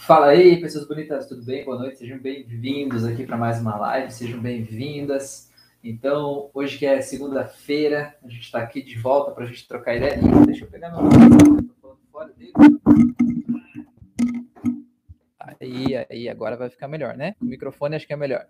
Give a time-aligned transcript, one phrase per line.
[0.00, 1.62] Fala aí, pessoas bonitas, tudo bem?
[1.62, 5.52] Boa noite, sejam bem-vindos aqui para mais uma live, sejam bem-vindas.
[5.84, 9.94] Então, hoje que é segunda-feira, a gente está aqui de volta para a gente trocar
[9.94, 10.14] ideia.
[10.16, 12.52] Ih, deixa eu pegar meu falando fora dele.
[15.60, 17.36] Aí, aí, agora vai ficar melhor, né?
[17.38, 18.46] O microfone acho que é melhor.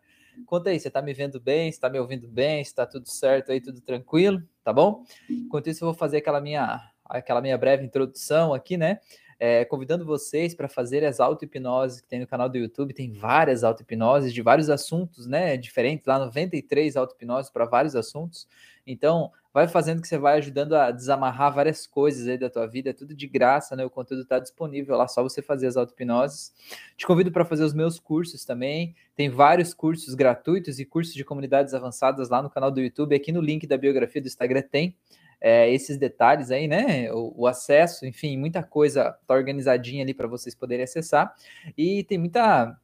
[0.47, 1.69] Conta aí, você está me vendo bem?
[1.69, 2.61] Está me ouvindo bem?
[2.61, 4.41] Está tudo certo aí, tudo tranquilo?
[4.63, 5.03] Tá bom?
[5.29, 9.01] Enquanto isso, eu vou fazer aquela minha, aquela minha breve introdução aqui, né?
[9.43, 12.93] É, convidando vocês para fazer as auto-hipnoses que tem no canal do YouTube.
[12.93, 15.57] Tem várias auto-hipnoses de vários assuntos, né?
[15.57, 18.47] Diferentes, lá 93 auto-hipnoses para vários assuntos.
[18.87, 22.91] Então, vai fazendo que você vai ajudando a desamarrar várias coisas aí da tua vida,
[22.91, 23.83] é tudo de graça, né?
[23.83, 26.53] O conteúdo está disponível lá, só você fazer as auto-hipnoses.
[26.95, 28.95] Te convido para fazer os meus cursos também.
[29.17, 33.17] Tem vários cursos gratuitos e cursos de comunidades avançadas lá no canal do YouTube.
[33.17, 34.95] Aqui no link da biografia do Instagram tem
[35.41, 37.11] é, esses detalhes aí, né?
[37.13, 41.35] O, o, acesso, enfim, muita coisa tá organizadinha ali para vocês poderem acessar.
[41.77, 42.77] E tem muita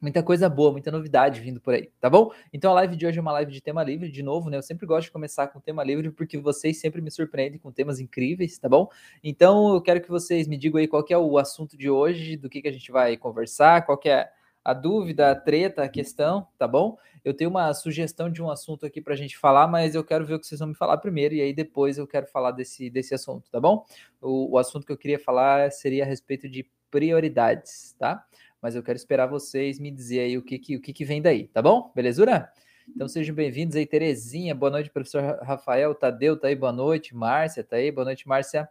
[0.00, 2.32] muita coisa boa, muita novidade vindo por aí, tá bom?
[2.52, 4.56] Então a live de hoje é uma live de tema livre, de novo, né?
[4.56, 8.00] Eu sempre gosto de começar com tema livre porque vocês sempre me surpreendem com temas
[8.00, 8.88] incríveis, tá bom?
[9.22, 12.50] Então eu quero que vocês me digam aí qual é o assunto de hoje, do
[12.50, 14.28] que, que a gente vai conversar, qual é
[14.64, 16.96] a dúvida, a treta, a questão, tá bom?
[17.24, 20.24] Eu tenho uma sugestão de um assunto aqui para a gente falar, mas eu quero
[20.24, 22.90] ver o que vocês vão me falar primeiro, e aí depois eu quero falar desse,
[22.90, 23.84] desse assunto, tá bom?
[24.20, 28.24] O, o assunto que eu queria falar seria a respeito de prioridades, tá?
[28.60, 31.20] Mas eu quero esperar vocês me dizer aí o que, que, o que, que vem
[31.20, 31.90] daí, tá bom?
[31.94, 32.50] Belezura?
[32.88, 37.62] Então sejam bem-vindos aí, Terezinha, boa noite, professor Rafael, Tadeu tá aí, boa noite, Márcia
[37.62, 38.68] tá aí, boa noite, Márcia.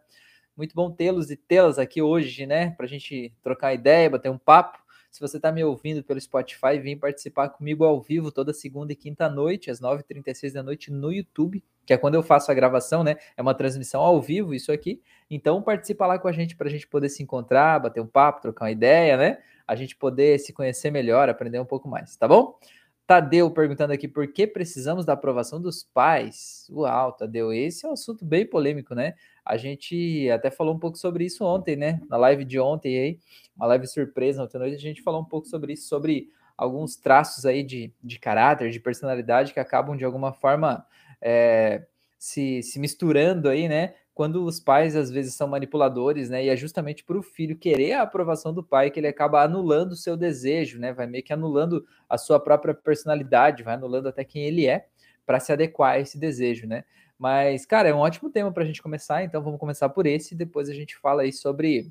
[0.54, 2.70] Muito bom tê-los e tê-las aqui hoje, né?
[2.72, 4.81] Para a gente trocar ideia, bater um papo.
[5.12, 8.96] Se você está me ouvindo pelo Spotify, vem participar comigo ao vivo toda segunda e
[8.96, 13.04] quinta noite, às 9h36 da noite, no YouTube, que é quando eu faço a gravação,
[13.04, 13.16] né?
[13.36, 15.02] É uma transmissão ao vivo, isso aqui.
[15.30, 18.40] Então participa lá com a gente para a gente poder se encontrar, bater um papo,
[18.40, 19.42] trocar uma ideia, né?
[19.68, 22.58] A gente poder se conhecer melhor, aprender um pouco mais, tá bom?
[23.06, 26.66] Tadeu perguntando aqui por que precisamos da aprovação dos pais.
[26.70, 29.12] Uau, Tadeu, esse é um assunto bem polêmico, né?
[29.44, 32.00] A gente até falou um pouco sobre isso ontem, né?
[32.08, 33.18] Na live de ontem aí,
[33.56, 36.96] uma live surpresa ontem à noite, a gente falou um pouco sobre isso, sobre alguns
[36.96, 40.86] traços aí de, de caráter, de personalidade que acabam de alguma forma
[41.20, 41.84] é,
[42.18, 43.94] se, se misturando aí, né?
[44.14, 46.44] Quando os pais às vezes são manipuladores, né?
[46.44, 49.92] E é justamente para o filho querer a aprovação do pai que ele acaba anulando
[49.92, 50.92] o seu desejo, né?
[50.92, 54.86] Vai meio que anulando a sua própria personalidade, vai anulando até quem ele é
[55.24, 56.84] para se adequar a esse desejo, né?
[57.22, 60.34] Mas, cara, é um ótimo tema para a gente começar, então vamos começar por esse
[60.34, 61.88] e depois a gente fala aí sobre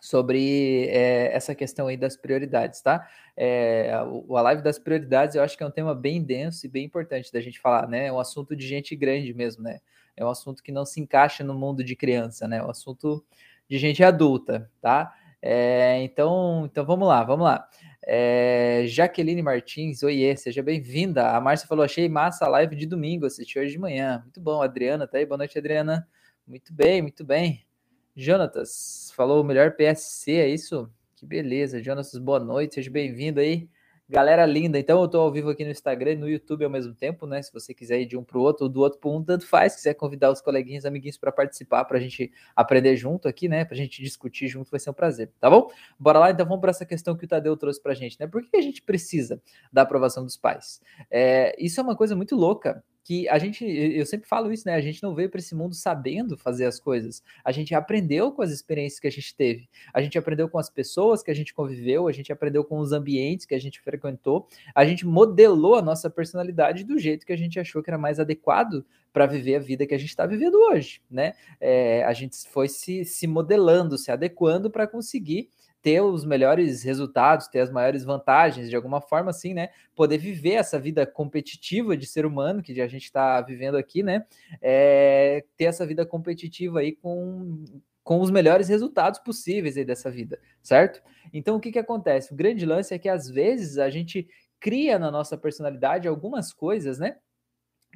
[0.00, 3.08] sobre é, essa questão aí das prioridades, tá?
[3.36, 6.84] É, a live das prioridades eu acho que é um tema bem denso e bem
[6.84, 8.06] importante da gente falar, né?
[8.06, 9.80] É um assunto de gente grande mesmo, né?
[10.16, 12.58] É um assunto que não se encaixa no mundo de criança, né?
[12.58, 13.24] É um assunto
[13.68, 15.12] de gente adulta, tá?
[15.42, 17.68] É, então, então vamos lá, vamos lá.
[18.08, 21.30] É, Jaqueline Martins, oiê, seja bem-vinda.
[21.32, 24.20] A Márcia falou: achei massa a live de domingo, assisti hoje de manhã.
[24.22, 25.26] Muito bom, Adriana, tá aí?
[25.26, 26.06] Boa noite, Adriana.
[26.46, 27.66] Muito bem, muito bem.
[28.14, 30.88] Jonatas, falou melhor PSC, é isso?
[31.16, 33.68] Que beleza, Jonatas, boa noite, seja bem-vindo aí.
[34.08, 36.94] Galera linda, então eu tô ao vivo aqui no Instagram e no YouTube ao mesmo
[36.94, 37.42] tempo, né?
[37.42, 39.44] Se você quiser ir de um para o outro, ou do outro para um, tanto
[39.44, 39.72] faz.
[39.72, 43.64] Se quiser convidar os coleguinhas, amiguinhos para participar, para a gente aprender junto aqui, né?
[43.64, 45.68] Para a gente discutir junto, vai ser um prazer, tá bom?
[45.98, 48.28] Bora lá, então vamos para essa questão que o Tadeu trouxe para a gente, né?
[48.28, 50.80] Por que a gente precisa da aprovação dos pais?
[51.10, 54.74] É, isso é uma coisa muito louca que a gente, eu sempre falo isso, né?
[54.74, 57.22] A gente não veio para esse mundo sabendo fazer as coisas.
[57.44, 59.68] A gente aprendeu com as experiências que a gente teve.
[59.94, 62.90] A gente aprendeu com as pessoas que a gente conviveu, a gente aprendeu com os
[62.90, 64.48] ambientes que a gente frequentou.
[64.74, 68.18] A gente modelou a nossa personalidade do jeito que a gente achou que era mais
[68.18, 71.34] adequado para viver a vida que a gente está vivendo hoje, né?
[71.60, 75.48] É, a gente foi se, se modelando, se adequando para conseguir
[75.82, 79.68] ter os melhores resultados, ter as maiores vantagens, de alguma forma, assim, né?
[79.94, 84.24] Poder viver essa vida competitiva de ser humano que a gente está vivendo aqui, né?
[84.60, 87.64] É, ter essa vida competitiva aí com,
[88.02, 91.02] com os melhores resultados possíveis aí dessa vida, certo?
[91.32, 92.32] Então, o que que acontece?
[92.32, 94.28] O grande lance é que às vezes a gente
[94.58, 97.16] cria na nossa personalidade algumas coisas, né?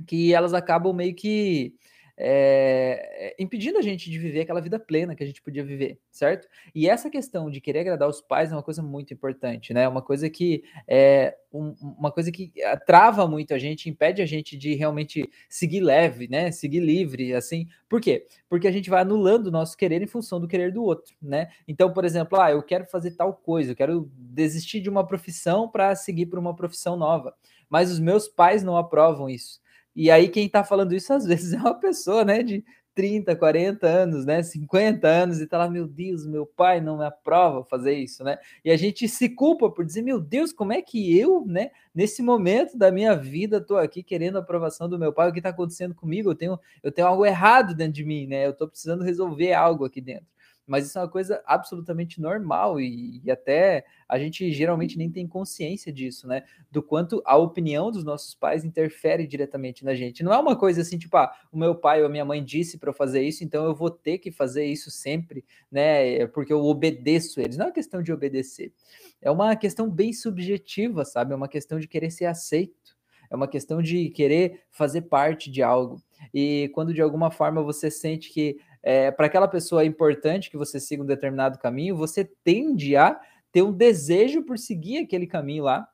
[0.07, 1.75] Que elas acabam meio que
[2.23, 6.47] é, impedindo a gente de viver aquela vida plena que a gente podia viver, certo?
[6.75, 9.89] E essa questão de querer agradar os pais é uma coisa muito importante, né?
[9.89, 12.53] Uma coisa que é um, uma coisa que
[12.87, 16.53] trava muito a gente, impede a gente de realmente seguir leve, né?
[16.53, 17.67] Seguir livre, assim.
[17.89, 18.27] Por quê?
[18.51, 21.49] Porque a gente vai anulando o nosso querer em função do querer do outro, né?
[21.67, 25.67] Então, por exemplo, ah, eu quero fazer tal coisa, eu quero desistir de uma profissão
[25.67, 27.35] para seguir para uma profissão nova,
[27.67, 29.60] mas os meus pais não aprovam isso.
[29.95, 32.65] E aí, quem está falando isso às vezes é uma pessoa, né, de
[32.95, 34.43] 30, 40 anos, né?
[34.43, 38.39] 50 anos e tá lá, meu Deus, meu pai não me aprova fazer isso, né?
[38.65, 42.23] E a gente se culpa por dizer, meu Deus, como é que eu, né, nesse
[42.23, 45.51] momento da minha vida, tô aqui querendo a aprovação do meu pai, o que tá
[45.51, 46.31] acontecendo comigo?
[46.31, 48.47] Eu tenho, eu tenho algo errado dentro de mim, né?
[48.47, 50.27] Eu tô precisando resolver algo aqui dentro
[50.71, 55.27] mas isso é uma coisa absolutamente normal e, e, até a gente geralmente nem tem
[55.27, 56.45] consciência disso, né?
[56.71, 60.23] Do quanto a opinião dos nossos pais interfere diretamente na gente.
[60.23, 62.79] Não é uma coisa assim, tipo, ah, o meu pai ou a minha mãe disse
[62.79, 66.21] para eu fazer isso, então eu vou ter que fazer isso sempre, né?
[66.21, 67.57] É porque eu obedeço eles.
[67.57, 68.73] Não é uma questão de obedecer,
[69.21, 71.33] é uma questão bem subjetiva, sabe?
[71.33, 72.97] É uma questão de querer ser aceito,
[73.29, 76.01] é uma questão de querer fazer parte de algo.
[76.33, 80.57] E quando de alguma forma você sente que é, para aquela pessoa é importante que
[80.57, 83.21] você siga um determinado caminho, você tende a
[83.53, 85.89] ter um desejo por seguir aquele caminho lá,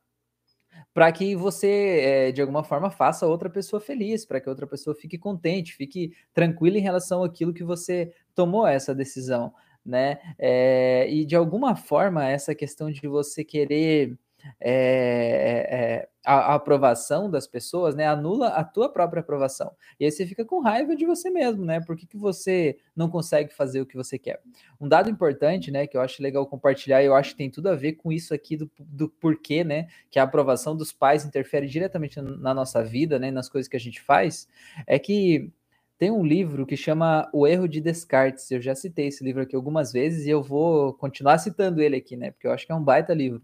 [0.92, 4.94] para que você, é, de alguma forma, faça outra pessoa feliz, para que outra pessoa
[4.94, 9.52] fique contente, fique tranquila em relação àquilo que você tomou essa decisão,
[9.84, 10.18] né?
[10.38, 14.16] É, e de alguma forma, essa questão de você querer
[14.60, 19.72] é, é, a, a, aprovação das pessoas, né, anula a tua própria aprovação.
[19.98, 21.80] E aí você fica com raiva de você mesmo, né?
[21.80, 24.40] Por que, que você não consegue fazer o que você quer?
[24.80, 27.68] Um dado importante, né, que eu acho legal compartilhar, e eu acho que tem tudo
[27.68, 31.66] a ver com isso aqui do, do porquê, né, que a aprovação dos pais interfere
[31.66, 34.48] diretamente na nossa vida, né, nas coisas que a gente faz,
[34.86, 35.52] é que
[35.98, 38.50] tem um livro que chama O Erro de Descartes.
[38.50, 42.16] Eu já citei esse livro aqui algumas vezes e eu vou continuar citando ele aqui,
[42.16, 42.30] né?
[42.30, 43.40] Porque eu acho que é um baita livro.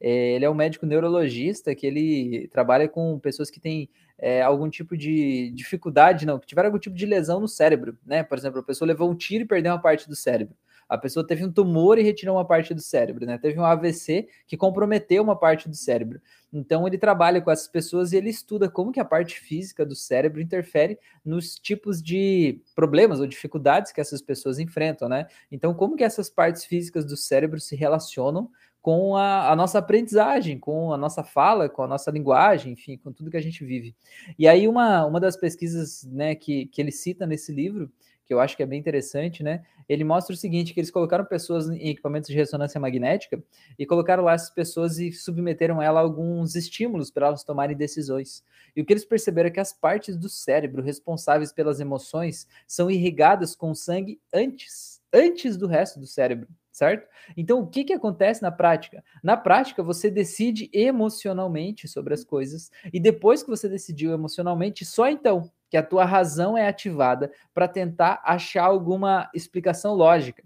[0.00, 3.88] É, ele é um médico neurologista que ele trabalha com pessoas que têm
[4.18, 8.22] é, algum tipo de dificuldade, não, que tiveram algum tipo de lesão no cérebro, né?
[8.22, 10.56] Por exemplo, a pessoa levou um tiro e perdeu uma parte do cérebro.
[10.88, 13.38] A pessoa teve um tumor e retirou uma parte do cérebro, né?
[13.38, 16.20] Teve um AVC que comprometeu uma parte do cérebro.
[16.52, 19.96] Então ele trabalha com essas pessoas e ele estuda como que a parte física do
[19.96, 25.26] cérebro interfere nos tipos de problemas ou dificuldades que essas pessoas enfrentam, né?
[25.50, 28.48] Então como que essas partes físicas do cérebro se relacionam
[28.86, 33.12] com a, a, nossa aprendizagem, com a nossa fala, com a nossa linguagem, enfim, com
[33.12, 33.96] tudo que a gente vive.
[34.38, 37.90] E aí, uma, uma das pesquisas né, que, que ele cita nesse livro,
[38.24, 39.64] que eu acho que é bem interessante, né?
[39.88, 43.42] Ele mostra o seguinte: que eles colocaram pessoas em equipamentos de ressonância magnética
[43.76, 48.44] e colocaram lá essas pessoas e submeteram ela a alguns estímulos para elas tomarem decisões.
[48.76, 52.88] E o que eles perceberam é que as partes do cérebro responsáveis pelas emoções são
[52.88, 57.08] irrigadas com sangue antes, antes do resto do cérebro certo?
[57.34, 59.02] Então, o que, que acontece na prática?
[59.22, 65.08] Na prática, você decide emocionalmente sobre as coisas, e depois que você decidiu emocionalmente, só
[65.08, 70.44] então que a tua razão é ativada para tentar achar alguma explicação lógica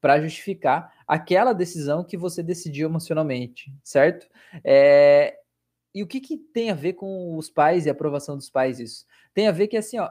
[0.00, 4.28] para justificar aquela decisão que você decidiu emocionalmente, certo?
[4.62, 5.38] É...
[5.92, 8.78] E o que, que tem a ver com os pais e a aprovação dos pais
[8.78, 9.04] isso?
[9.34, 10.08] Tem a ver que assim, ó,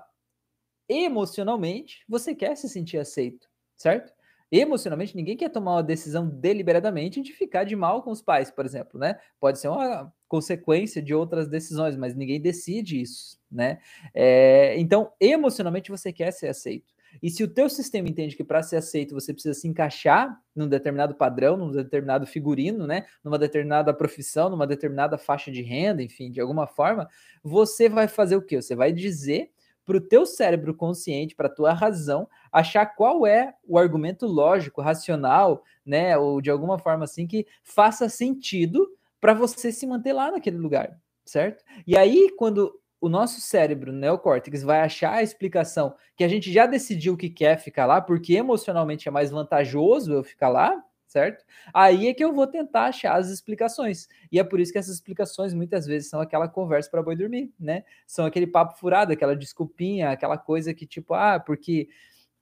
[0.89, 4.13] emocionalmente você quer se sentir aceito, certo?
[4.51, 8.65] Emocionalmente, ninguém quer tomar uma decisão deliberadamente de ficar de mal com os pais, por
[8.65, 9.17] exemplo, né?
[9.39, 13.79] Pode ser uma consequência de outras decisões, mas ninguém decide isso, né?
[14.13, 16.91] É, então, emocionalmente, você quer ser aceito.
[17.21, 20.67] E se o teu sistema entende que para ser aceito você precisa se encaixar num
[20.67, 26.31] determinado padrão, num determinado figurino, né, numa determinada profissão, numa determinada faixa de renda, enfim,
[26.31, 27.09] de alguma forma,
[27.43, 28.61] você vai fazer o quê?
[28.61, 29.51] Você vai dizer
[29.85, 34.81] para o teu cérebro consciente, para a tua razão, achar qual é o argumento lógico,
[34.81, 38.87] racional, né, ou de alguma forma assim que faça sentido
[39.19, 41.63] para você se manter lá naquele lugar, certo?
[41.85, 46.67] E aí quando o nosso cérebro, neocórtex, vai achar a explicação que a gente já
[46.67, 51.43] decidiu que quer ficar lá, porque emocionalmente é mais vantajoso eu ficar lá, certo?
[51.73, 54.07] Aí é que eu vou tentar achar as explicações.
[54.31, 57.51] E é por isso que essas explicações muitas vezes são aquela conversa para boi dormir,
[57.59, 57.83] né?
[58.07, 61.89] São aquele papo furado, aquela desculpinha, aquela coisa que tipo, ah, porque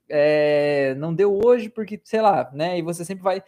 [0.08, 2.78] é, não deu hoje, porque sei lá, né?
[2.78, 3.42] E você sempre vai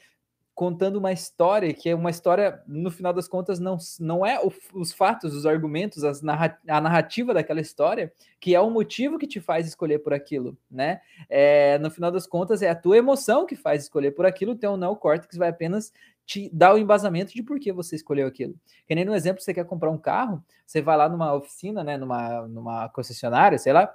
[0.54, 4.52] contando uma história que é uma história, no final das contas, não, não é o,
[4.74, 9.40] os fatos, os argumentos, as a narrativa daquela história que é o motivo que te
[9.40, 11.00] faz escolher por aquilo, né?
[11.28, 14.74] É, no final das contas, é a tua emoção que faz escolher por aquilo, então
[14.74, 15.92] o neocórtex vai apenas
[16.26, 18.54] te dar o embasamento de por que você escolheu aquilo.
[18.86, 21.96] Que nem no exemplo, você quer comprar um carro, você vai lá numa oficina, né,
[21.96, 23.94] numa, numa concessionária, sei lá,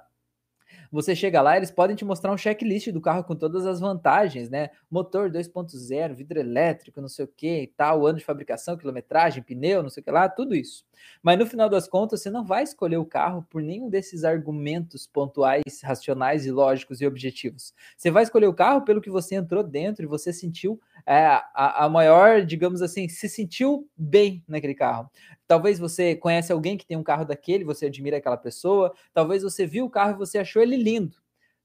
[0.90, 4.48] você chega lá, eles podem te mostrar um checklist do carro com todas as vantagens,
[4.48, 4.70] né?
[4.90, 9.82] Motor 2.0, vidro elétrico, não sei o que e tal, ano de fabricação, quilometragem, pneu,
[9.82, 10.84] não sei o que lá, tudo isso.
[11.22, 15.06] Mas no final das contas, você não vai escolher o carro por nenhum desses argumentos
[15.06, 17.72] pontuais, racionais e lógicos e objetivos.
[17.96, 21.24] Você vai escolher o carro pelo que você entrou dentro e você sentiu é,
[21.54, 25.10] a, a maior, digamos assim, se sentiu bem naquele carro.
[25.46, 28.92] Talvez você conhece alguém que tem um carro daquele, você admira aquela pessoa.
[29.14, 31.16] Talvez você viu o carro e você achou ele lindo.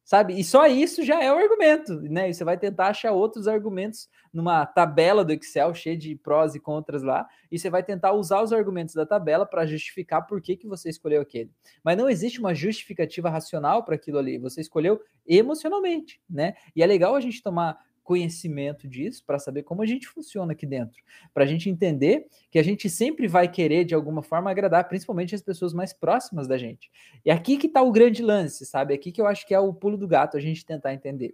[0.03, 0.37] sabe?
[0.37, 2.29] E só isso já é o argumento, né?
[2.29, 6.59] E você vai tentar achar outros argumentos numa tabela do Excel cheia de prós e
[6.59, 10.57] contras lá, e você vai tentar usar os argumentos da tabela para justificar por que,
[10.57, 11.51] que você escolheu aquele.
[11.83, 16.53] Mas não existe uma justificativa racional para aquilo ali, você escolheu emocionalmente, né?
[16.75, 20.65] E é legal a gente tomar conhecimento disso para saber como a gente funciona aqui
[20.65, 21.01] dentro,
[21.33, 25.33] para a gente entender que a gente sempre vai querer de alguma forma agradar, principalmente
[25.33, 26.91] as pessoas mais próximas da gente.
[27.25, 28.93] E aqui que está o grande lance, sabe?
[28.93, 31.33] Aqui que eu acho que é o pulo do gato a gente tentar entender.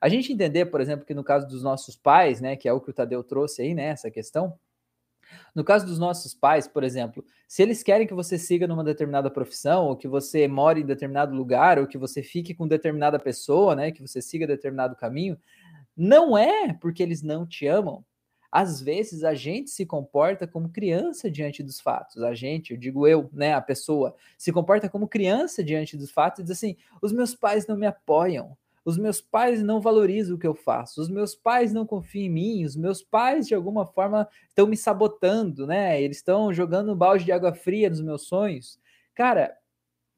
[0.00, 2.80] A gente entender, por exemplo, que no caso dos nossos pais, né, que é o
[2.80, 4.58] que o Tadeu trouxe aí, né, essa questão,
[5.54, 9.30] no caso dos nossos pais, por exemplo, se eles querem que você siga numa determinada
[9.30, 13.74] profissão, ou que você more em determinado lugar, ou que você fique com determinada pessoa,
[13.74, 15.38] né, que você siga determinado caminho,
[15.96, 18.04] não é porque eles não te amam.
[18.50, 22.22] Às vezes a gente se comporta como criança diante dos fatos.
[22.22, 26.40] A gente, eu digo eu, né, a pessoa, se comporta como criança diante dos fatos
[26.40, 30.38] e diz assim: os meus pais não me apoiam, os meus pais não valorizam o
[30.38, 33.86] que eu faço, os meus pais não confiam em mim, os meus pais de alguma
[33.86, 36.00] forma estão me sabotando, né?
[36.00, 38.78] Eles estão jogando um balde de água fria nos meus sonhos.
[39.14, 39.56] Cara,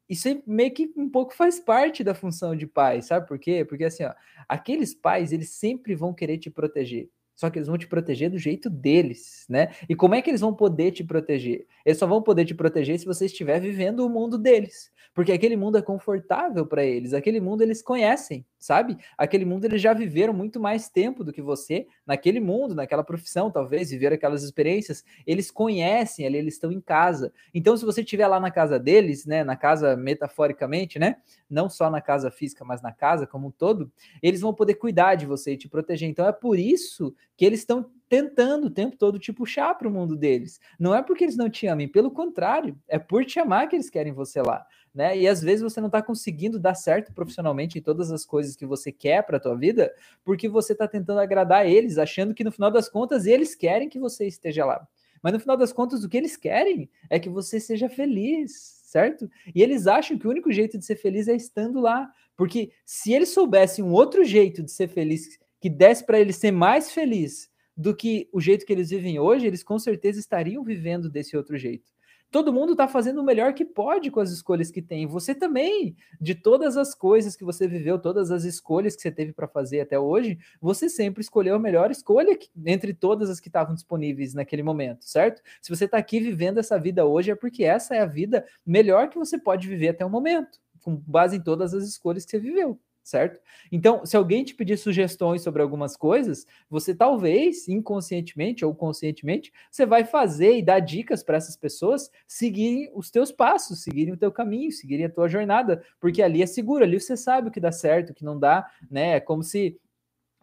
[0.09, 3.65] isso meio que um pouco faz parte da função de pai, sabe por quê?
[3.65, 4.13] Porque assim, ó,
[4.47, 7.09] aqueles pais, eles sempre vão querer te proteger.
[7.35, 9.69] Só que eles vão te proteger do jeito deles, né?
[9.87, 11.67] E como é que eles vão poder te proteger?
[11.85, 15.57] Eles só vão poder te proteger se você estiver vivendo o mundo deles porque aquele
[15.57, 18.97] mundo é confortável para eles, aquele mundo eles conhecem, sabe?
[19.17, 23.51] Aquele mundo eles já viveram muito mais tempo do que você naquele mundo, naquela profissão,
[23.51, 27.31] talvez, viveram aquelas experiências, eles conhecem ali, eles estão em casa.
[27.53, 31.17] Então, se você estiver lá na casa deles, né, na casa metaforicamente, né,
[31.49, 35.15] não só na casa física, mas na casa como um todo, eles vão poder cuidar
[35.15, 36.09] de você e te proteger.
[36.09, 39.91] Então, é por isso que eles estão tentando o tempo todo te puxar para o
[39.91, 40.59] mundo deles.
[40.79, 43.89] Não é porque eles não te amem, pelo contrário, é por te amar que eles
[43.89, 44.65] querem você lá
[44.97, 45.15] né?
[45.15, 48.65] E às vezes você não está conseguindo dar certo profissionalmente em todas as coisas que
[48.65, 49.93] você quer para a tua vida,
[50.25, 53.99] porque você está tentando agradar eles, achando que no final das contas eles querem que
[53.99, 54.87] você esteja lá.
[55.21, 59.29] Mas no final das contas, o que eles querem é que você seja feliz, certo?
[59.53, 62.11] E eles acham que o único jeito de ser feliz é estando lá.
[62.35, 66.51] Porque se eles soubessem um outro jeito de ser feliz, que desse para eles ser
[66.51, 71.09] mais feliz do que o jeito que eles vivem hoje, eles com certeza estariam vivendo
[71.09, 71.95] desse outro jeito.
[72.29, 75.07] Todo mundo está fazendo o melhor que pode com as escolhas que tem.
[75.07, 79.31] Você também, de todas as coisas que você viveu, todas as escolhas que você teve
[79.31, 83.47] para fazer até hoje, você sempre escolheu a melhor escolha que, entre todas as que
[83.47, 85.41] estavam disponíveis naquele momento, certo?
[85.61, 89.09] Se você está aqui vivendo essa vida hoje, é porque essa é a vida melhor
[89.09, 92.39] que você pode viver até o momento, com base em todas as escolhas que você
[92.39, 92.77] viveu
[93.07, 93.39] certo?
[93.71, 99.85] Então, se alguém te pedir sugestões sobre algumas coisas, você talvez, inconscientemente ou conscientemente, você
[99.85, 104.31] vai fazer e dar dicas para essas pessoas seguirem os teus passos, seguirem o teu
[104.31, 107.71] caminho, seguirem a tua jornada, porque ali é seguro, ali você sabe o que dá
[107.71, 109.15] certo, o que não dá, né?
[109.15, 109.79] É como se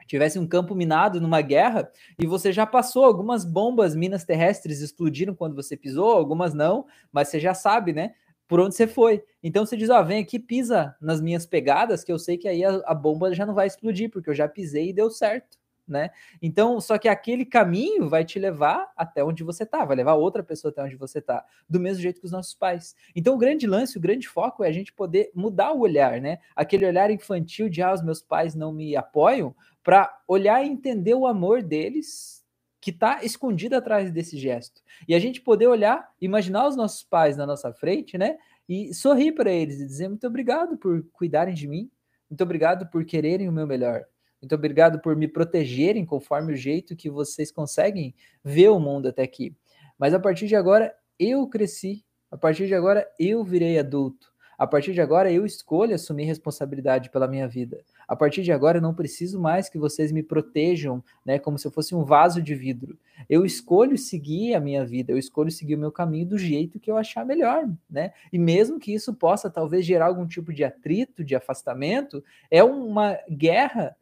[0.06, 5.34] tivesse um campo minado numa guerra e você já passou algumas bombas, minas terrestres explodiram
[5.34, 8.14] quando você pisou, algumas não, mas você já sabe, né?
[8.46, 9.22] Por onde você foi.
[9.42, 12.64] Então você diz, ó, vem aqui, pisa nas minhas pegadas, que eu sei que aí
[12.64, 16.10] a, a, bomba já não vai explodir, porque eu já pisei e deu certo, né?
[16.40, 20.42] Então, só que aquele caminho vai te levar até onde você tá, vai levar outra
[20.42, 22.94] pessoa até onde você tá, do mesmo jeito que os nossos pais.
[23.14, 26.38] Então, o grande lance, o grande foco é a gente poder mudar o olhar, né?
[26.54, 31.14] Aquele olhar infantil de, ah, os meus pais não me apoiam, para olhar e entender
[31.14, 32.43] o amor deles
[32.84, 34.82] que está escondida atrás desse gesto.
[35.08, 38.36] E a gente poder olhar, imaginar os nossos pais na nossa frente, né?
[38.68, 41.90] E sorrir para eles e dizer muito obrigado por cuidarem de mim,
[42.28, 44.04] muito obrigado por quererem o meu melhor,
[44.38, 48.14] muito obrigado por me protegerem conforme o jeito que vocês conseguem
[48.44, 49.56] ver o mundo até aqui.
[49.98, 54.30] Mas a partir de agora eu cresci, a partir de agora eu virei adulto.
[54.58, 57.82] A partir de agora eu escolho assumir responsabilidade pela minha vida.
[58.06, 61.66] A partir de agora eu não preciso mais que vocês me protejam, né, como se
[61.66, 62.98] eu fosse um vaso de vidro.
[63.28, 66.90] Eu escolho seguir a minha vida, eu escolho seguir o meu caminho do jeito que
[66.90, 68.12] eu achar melhor, né?
[68.32, 73.18] E mesmo que isso possa talvez gerar algum tipo de atrito, de afastamento, é uma
[73.30, 73.96] guerra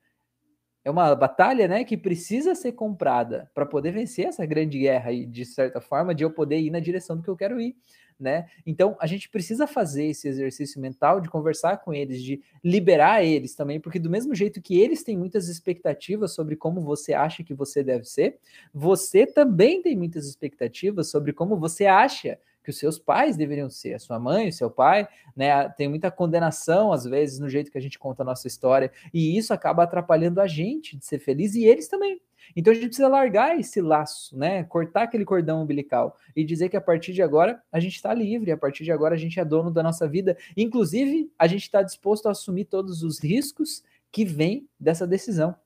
[0.84, 5.24] é uma batalha, né, que precisa ser comprada para poder vencer essa grande guerra e
[5.24, 7.76] de certa forma de eu poder ir na direção do que eu quero ir
[8.22, 8.46] né?
[8.64, 13.54] Então a gente precisa fazer esse exercício mental de conversar com eles, de liberar eles
[13.54, 17.52] também, porque do mesmo jeito que eles têm muitas expectativas sobre como você acha que
[17.52, 18.38] você deve ser,
[18.72, 23.94] você também tem muitas expectativas sobre como você acha que os seus pais deveriam ser,
[23.94, 25.68] a sua mãe, o seu pai, né?
[25.70, 29.36] Tem muita condenação, às vezes, no jeito que a gente conta a nossa história, e
[29.36, 32.20] isso acaba atrapalhando a gente de ser feliz e eles também.
[32.54, 34.64] Então a gente precisa largar esse laço, né?
[34.64, 38.52] Cortar aquele cordão umbilical e dizer que a partir de agora a gente está livre,
[38.52, 40.36] a partir de agora a gente é dono da nossa vida.
[40.56, 45.56] Inclusive, a gente está disposto a assumir todos os riscos que vêm dessa decisão.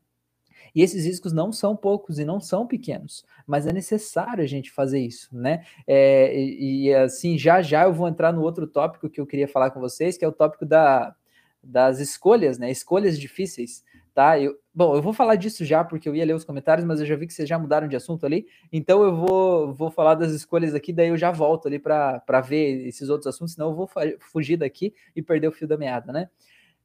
[0.75, 4.71] E esses riscos não são poucos e não são pequenos, mas é necessário a gente
[4.71, 5.65] fazer isso, né?
[5.87, 9.49] É, e, e, assim, já já eu vou entrar no outro tópico que eu queria
[9.49, 11.15] falar com vocês, que é o tópico da,
[11.63, 12.71] das escolhas, né?
[12.71, 13.83] Escolhas difíceis,
[14.15, 14.39] tá?
[14.39, 17.07] Eu, bom, eu vou falar disso já, porque eu ia ler os comentários, mas eu
[17.07, 20.33] já vi que vocês já mudaram de assunto ali, então eu vou, vou falar das
[20.33, 23.91] escolhas aqui, daí eu já volto ali para ver esses outros assuntos, senão eu vou
[24.21, 26.29] fugir daqui e perder o fio da meada, né?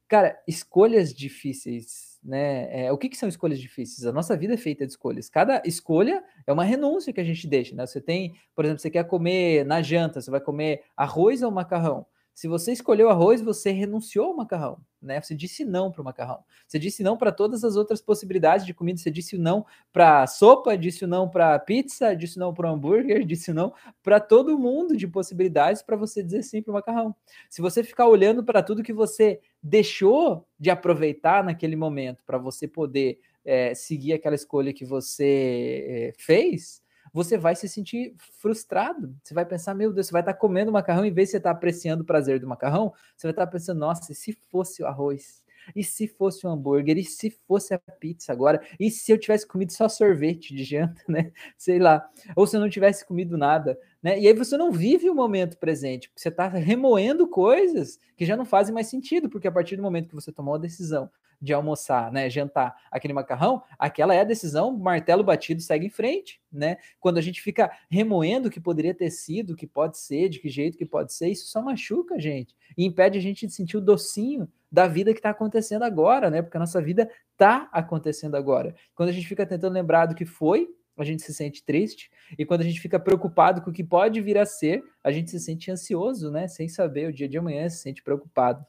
[0.08, 2.84] Cara, escolhas difíceis né?
[2.84, 4.06] É, o que, que, são escolhas difíceis?
[4.06, 5.28] A nossa vida é feita de escolhas.
[5.28, 7.84] Cada escolha é uma renúncia que a gente deixa, né?
[7.84, 12.06] Você tem, por exemplo, você quer comer na janta, você vai comer arroz ou macarrão?
[12.34, 15.20] Se você escolheu arroz, você renunciou ao macarrão, né?
[15.20, 16.42] Você disse não para o macarrão.
[16.66, 18.98] Você disse não para todas as outras possibilidades de comida.
[18.98, 23.72] Você disse não para sopa, disse não para pizza, disse não para hambúrguer, disse não
[24.02, 27.14] para todo mundo de possibilidades para você dizer sim para o macarrão.
[27.50, 32.66] Se você ficar olhando para tudo que você deixou de aproveitar naquele momento para você
[32.66, 36.81] poder é, seguir aquela escolha que você é, fez,
[37.12, 39.14] você vai se sentir frustrado.
[39.22, 41.50] Você vai pensar, meu Deus, você vai estar comendo macarrão, em vez de você estar
[41.50, 45.42] apreciando o prazer do macarrão, você vai estar pensando, nossa, e se fosse o arroz?
[45.76, 46.98] E se fosse o hambúrguer?
[46.98, 48.60] E se fosse a pizza agora?
[48.80, 51.32] E se eu tivesse comido só sorvete de janta, né?
[51.56, 52.08] Sei lá.
[52.34, 54.18] Ou se eu não tivesse comido nada, né?
[54.18, 58.44] E aí você não vive o momento presente, você está remoendo coisas que já não
[58.44, 61.10] fazem mais sentido, porque a partir do momento que você tomou a decisão
[61.42, 66.40] de almoçar, né, jantar aquele macarrão, aquela é a decisão, martelo batido segue em frente,
[66.52, 66.76] né?
[67.00, 70.38] Quando a gente fica remoendo o que poderia ter sido, o que pode ser, de
[70.38, 73.52] que jeito que pode ser, isso só machuca a gente e impede a gente de
[73.52, 76.40] sentir o docinho da vida que está acontecendo agora, né?
[76.40, 78.74] Porque a nossa vida está acontecendo agora.
[78.94, 82.44] Quando a gente fica tentando lembrar do que foi, a gente se sente triste, e
[82.44, 85.40] quando a gente fica preocupado com o que pode vir a ser, a gente se
[85.40, 86.46] sente ansioso, né?
[86.46, 88.64] Sem saber o dia de amanhã, se sente preocupado.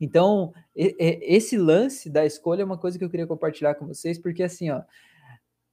[0.00, 4.42] Então, esse lance da escolha é uma coisa que eu queria compartilhar com vocês, porque
[4.42, 4.82] assim, ó,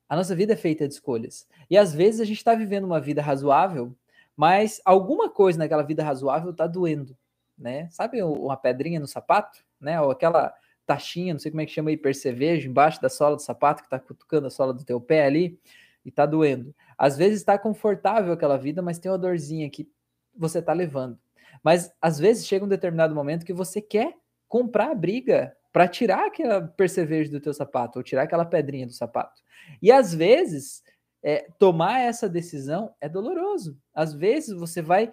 [0.10, 1.48] a nossa vida é feita de escolhas.
[1.70, 3.96] E às vezes a gente está vivendo uma vida razoável,
[4.36, 7.18] mas alguma coisa naquela vida razoável está doendo,
[7.58, 7.90] né?
[7.90, 10.00] Sabe uma pedrinha no sapato, né?
[10.00, 10.54] Ou aquela
[10.86, 13.88] taxinha, não sei como é que chama aí, percevejo, embaixo da sola do sapato que
[13.88, 15.60] está cutucando a sola do teu pé ali
[16.06, 16.74] e está doendo.
[16.98, 19.90] Às vezes está confortável aquela vida, mas tem uma dorzinha que
[20.36, 21.20] você está levando.
[21.64, 24.14] Mas às vezes chega um determinado momento que você quer
[24.48, 28.94] comprar a briga para tirar aquela percevejo do teu sapato ou tirar aquela pedrinha do
[28.94, 29.42] sapato.
[29.82, 30.82] E às vezes
[31.24, 33.78] é, tomar essa decisão é doloroso.
[33.94, 35.12] Às vezes você vai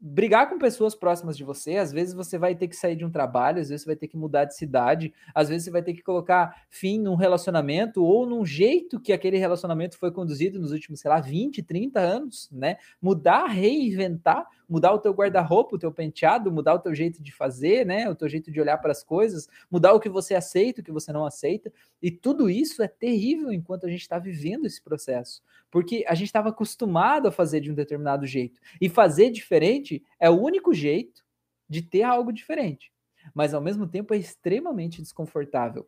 [0.00, 3.10] brigar com pessoas próximas de você, às vezes você vai ter que sair de um
[3.10, 5.92] trabalho, às vezes você vai ter que mudar de cidade, às vezes você vai ter
[5.92, 11.00] que colocar fim num relacionamento ou num jeito que aquele relacionamento foi conduzido nos últimos,
[11.00, 12.78] sei lá, 20, 30 anos, né?
[13.00, 17.84] Mudar, reinventar mudar o teu guarda-roupa, o teu penteado, mudar o teu jeito de fazer,
[17.84, 18.08] né?
[18.08, 20.92] O teu jeito de olhar para as coisas, mudar o que você aceita, o que
[20.92, 21.72] você não aceita.
[22.00, 26.28] E tudo isso é terrível enquanto a gente está vivendo esse processo, porque a gente
[26.28, 28.60] estava acostumado a fazer de um determinado jeito.
[28.80, 31.24] E fazer diferente é o único jeito
[31.68, 32.92] de ter algo diferente.
[33.34, 35.86] Mas ao mesmo tempo é extremamente desconfortável.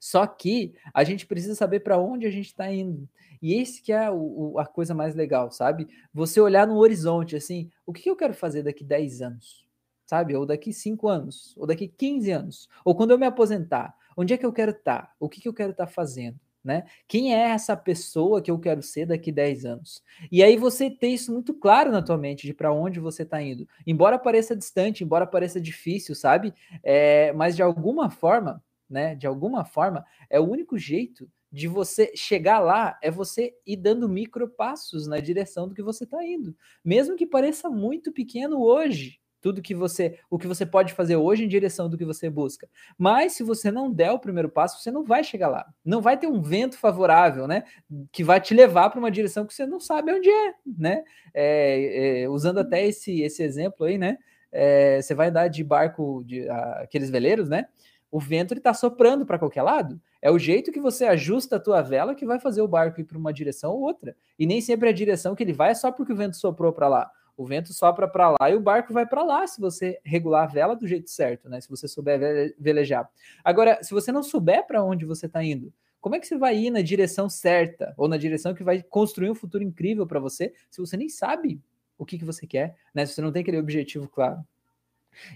[0.00, 3.08] Só que a gente precisa saber para onde a gente está indo.
[3.40, 5.88] E esse que é o, o, a coisa mais legal, sabe?
[6.12, 9.66] Você olhar no horizonte, assim, o que, eu quero fazer daqui 10 anos?
[10.06, 10.34] Sabe?
[10.34, 11.54] Ou daqui 5 anos?
[11.56, 12.68] Ou daqui 15 anos?
[12.84, 13.94] Ou quando eu me aposentar?
[14.16, 15.02] Onde é que eu quero estar?
[15.02, 15.12] Tá?
[15.20, 16.38] O que, que eu quero estar tá fazendo?
[16.64, 16.84] Né?
[17.06, 20.02] Quem é essa pessoa que eu quero ser daqui 10 anos?
[20.30, 23.40] E aí você ter isso muito claro na tua mente de para onde você está
[23.40, 23.66] indo.
[23.86, 26.52] Embora pareça distante, embora pareça difícil, sabe?
[26.82, 29.14] É, mas de alguma forma, né?
[29.14, 34.08] De alguma forma, é o único jeito de você chegar lá é você ir dando
[34.08, 39.18] micropassos na direção do que você está indo, mesmo que pareça muito pequeno hoje.
[39.40, 42.68] Tudo que você, o que você pode fazer hoje em direção do que você busca.
[42.98, 45.64] Mas se você não der o primeiro passo, você não vai chegar lá.
[45.84, 47.62] Não vai ter um vento favorável, né?
[48.10, 51.04] Que vai te levar para uma direção que você não sabe onde é, né?
[51.32, 54.18] É, é, usando até esse, esse exemplo aí, né?
[54.50, 57.68] É, você vai andar de barco, de a, aqueles veleiros, né?
[58.10, 60.00] O vento está soprando para qualquer lado.
[60.20, 63.04] É o jeito que você ajusta a tua vela que vai fazer o barco ir
[63.04, 64.16] para uma direção ou outra.
[64.38, 66.88] E nem sempre a direção que ele vai é só porque o vento soprou para
[66.88, 67.10] lá.
[67.36, 70.46] O vento sopra para lá e o barco vai para lá se você regular a
[70.46, 71.60] vela do jeito certo, né?
[71.60, 72.18] Se você souber
[72.58, 73.08] velejar.
[73.44, 76.56] Agora, se você não souber para onde você está indo, como é que você vai
[76.56, 80.52] ir na direção certa ou na direção que vai construir um futuro incrível para você
[80.68, 81.60] se você nem sabe
[81.96, 83.06] o que, que você quer, né?
[83.06, 84.44] Se você não tem aquele objetivo claro.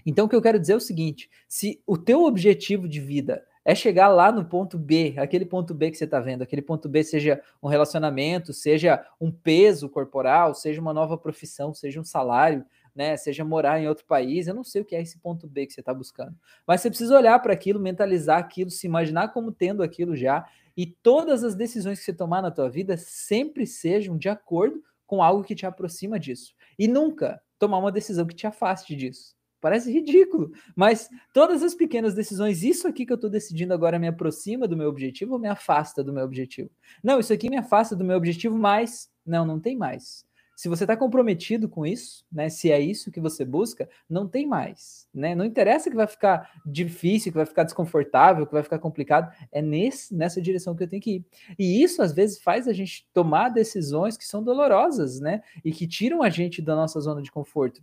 [0.05, 3.43] Então, o que eu quero dizer é o seguinte: se o teu objetivo de vida
[3.65, 6.89] é chegar lá no ponto B, aquele ponto B que você está vendo, aquele ponto
[6.89, 12.65] B seja um relacionamento, seja um peso corporal, seja uma nova profissão, seja um salário,
[12.95, 13.15] né?
[13.17, 15.73] Seja morar em outro país, eu não sei o que é esse ponto B que
[15.73, 16.35] você está buscando.
[16.67, 20.85] Mas você precisa olhar para aquilo, mentalizar aquilo, se imaginar como tendo aquilo já, e
[20.85, 25.43] todas as decisões que você tomar na tua vida sempre sejam de acordo com algo
[25.43, 26.53] que te aproxima disso.
[26.77, 29.35] E nunca tomar uma decisão que te afaste disso.
[29.63, 34.09] Parece ridículo, mas todas as pequenas decisões, isso aqui que eu estou decidindo agora me
[34.09, 36.69] aproxima do meu objetivo ou me afasta do meu objetivo?
[37.01, 40.25] Não, isso aqui me afasta do meu objetivo, mas não, não tem mais.
[40.53, 42.49] Se você está comprometido com isso, né?
[42.49, 45.33] Se é isso que você busca, não tem mais, né?
[45.33, 49.33] Não interessa que vai ficar difícil, que vai ficar desconfortável, que vai ficar complicado.
[49.49, 51.25] É nesse, nessa direção que eu tenho que ir.
[51.57, 55.41] E isso às vezes faz a gente tomar decisões que são dolorosas, né?
[55.63, 57.81] E que tiram a gente da nossa zona de conforto.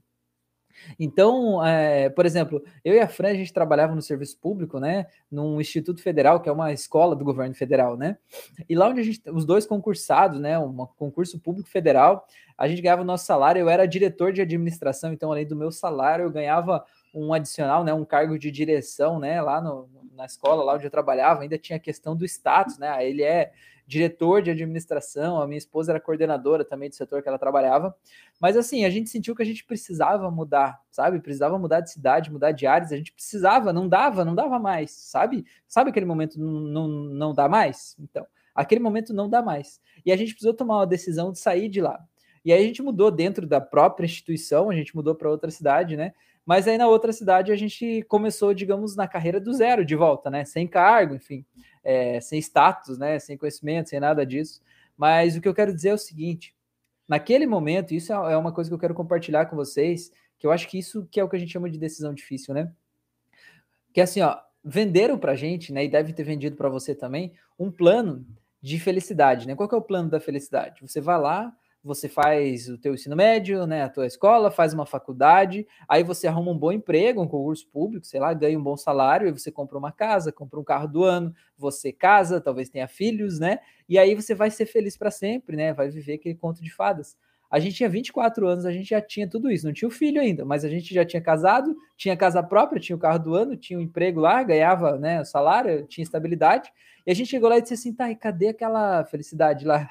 [0.99, 5.07] Então, é, por exemplo, eu e a Fran, a gente trabalhava no serviço público, né,
[5.31, 8.17] num Instituto Federal, que é uma escola do governo federal, né,
[8.69, 12.83] e lá onde a gente, os dois concursados, né, um concurso público federal, a gente
[12.83, 16.31] ganhava o nosso salário, eu era diretor de administração, então além do meu salário, eu
[16.31, 20.87] ganhava um adicional, né, um cargo de direção, né, lá no, na escola, lá onde
[20.87, 23.53] eu trabalhava, ainda tinha a questão do status, né, ele é
[23.91, 27.93] diretor de administração, a minha esposa era coordenadora também do setor que ela trabalhava.
[28.41, 31.19] Mas assim, a gente sentiu que a gente precisava mudar, sabe?
[31.19, 34.93] Precisava mudar de cidade, mudar de áreas, a gente precisava, não dava, não dava mais,
[34.93, 35.45] sabe?
[35.67, 37.97] Sabe aquele momento não, não, não dá mais?
[37.99, 38.25] Então,
[38.55, 39.81] aquele momento não dá mais.
[40.07, 41.99] E a gente precisou tomar uma decisão de sair de lá.
[42.45, 45.97] E aí a gente mudou dentro da própria instituição, a gente mudou para outra cidade,
[45.97, 46.13] né?
[46.47, 50.31] Mas aí na outra cidade a gente começou, digamos, na carreira do zero de volta,
[50.31, 50.45] né?
[50.45, 51.45] Sem cargo, enfim
[51.83, 54.61] é, sem status, né, sem conhecimento, sem nada disso.
[54.97, 56.55] Mas o que eu quero dizer é o seguinte:
[57.09, 60.53] naquele momento, isso é, é uma coisa que eu quero compartilhar com vocês, que eu
[60.53, 62.73] acho que isso que é o que a gente chama de decisão difícil, né?
[63.93, 67.33] Que é assim, ó, venderam para gente, né, e deve ter vendido para você também,
[67.59, 68.27] um plano
[68.63, 69.55] de felicidade, né?
[69.55, 70.83] Qual que é o plano da felicidade?
[70.83, 74.85] Você vai lá, você faz o teu ensino médio, né, a tua escola, faz uma
[74.85, 78.77] faculdade, aí você arruma um bom emprego, um concurso público, sei lá, ganha um bom
[78.77, 82.87] salário, e você compra uma casa, compra um carro do ano, você casa, talvez tenha
[82.87, 83.59] filhos, né?
[83.89, 85.73] E aí você vai ser feliz para sempre, né?
[85.73, 87.17] Vai viver aquele conto de fadas.
[87.51, 90.21] A gente tinha 24 anos, a gente já tinha tudo isso, não tinha o filho
[90.21, 93.57] ainda, mas a gente já tinha casado, tinha casa própria, tinha o carro do ano,
[93.57, 96.71] tinha um emprego lá, ganhava, né, o salário, tinha estabilidade.
[97.05, 99.89] E a gente chegou lá e disse assim: "Tá, e cadê aquela felicidade lá?"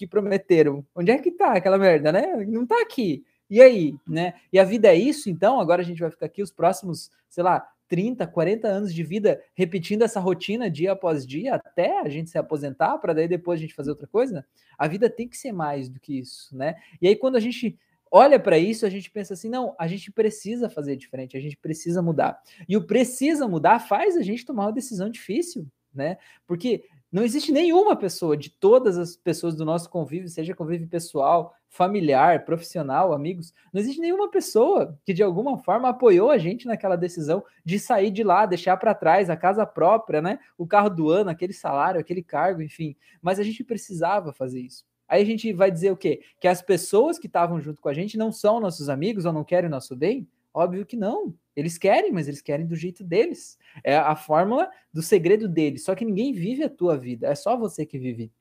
[0.00, 0.82] Que prometeram.
[0.94, 2.42] Onde é que tá aquela merda, né?
[2.48, 3.22] Não tá aqui.
[3.50, 4.32] E aí, né?
[4.50, 5.60] E a vida é isso, então?
[5.60, 9.42] Agora a gente vai ficar aqui os próximos, sei lá, 30, 40 anos de vida
[9.54, 13.60] repetindo essa rotina dia após dia até a gente se aposentar, para daí depois a
[13.60, 14.42] gente fazer outra coisa?
[14.78, 16.76] A vida tem que ser mais do que isso, né?
[17.02, 17.78] E aí quando a gente
[18.10, 21.58] olha para isso, a gente pensa assim: não, a gente precisa fazer diferente, a gente
[21.58, 22.40] precisa mudar.
[22.66, 26.16] E o precisa mudar faz a gente tomar uma decisão difícil, né?
[26.46, 31.54] Porque não existe nenhuma pessoa de todas as pessoas do nosso convívio, seja convívio pessoal,
[31.68, 36.96] familiar, profissional, amigos, não existe nenhuma pessoa que de alguma forma apoiou a gente naquela
[36.96, 40.38] decisão de sair de lá, deixar para trás a casa própria, né?
[40.58, 42.96] O carro do ano, aquele salário, aquele cargo, enfim.
[43.20, 44.84] Mas a gente precisava fazer isso.
[45.08, 46.20] Aí a gente vai dizer o quê?
[46.40, 49.42] Que as pessoas que estavam junto com a gente não são nossos amigos ou não
[49.42, 50.28] querem o nosso bem?
[50.52, 51.34] Óbvio que não.
[51.54, 53.58] Eles querem, mas eles querem do jeito deles.
[53.84, 55.84] É a fórmula do segredo deles.
[55.84, 58.32] Só que ninguém vive a tua vida, é só você que vive.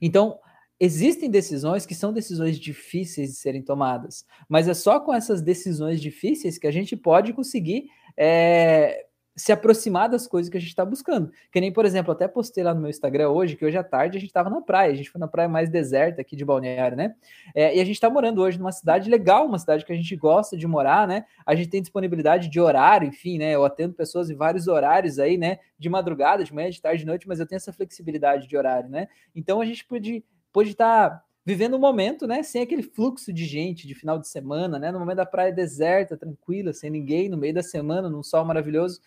[0.00, 0.38] Então,
[0.78, 6.00] existem decisões que são decisões difíceis de serem tomadas, mas é só com essas decisões
[6.00, 9.06] difíceis que a gente pode conseguir é,
[9.40, 11.32] se aproximar das coisas que a gente está buscando.
[11.50, 14.18] Que nem, por exemplo, até postei lá no meu Instagram hoje, que hoje à tarde
[14.18, 16.96] a gente estava na praia, a gente foi na praia mais deserta aqui de Balneário,
[16.96, 17.14] né?
[17.54, 20.14] É, e a gente está morando hoje numa cidade legal, uma cidade que a gente
[20.14, 21.24] gosta de morar, né?
[21.46, 23.54] A gente tem disponibilidade de horário, enfim, né?
[23.54, 25.58] Eu atendo pessoas em vários horários aí, né?
[25.78, 28.90] De madrugada, de manhã, de tarde, de noite, mas eu tenho essa flexibilidade de horário,
[28.90, 29.08] né?
[29.34, 30.22] Então a gente pode
[30.70, 34.78] estar tá vivendo um momento, né, sem aquele fluxo de gente de final de semana,
[34.78, 38.44] né, no momento da praia deserta, tranquila, sem ninguém, no meio da semana, num sol
[38.44, 39.00] maravilhoso.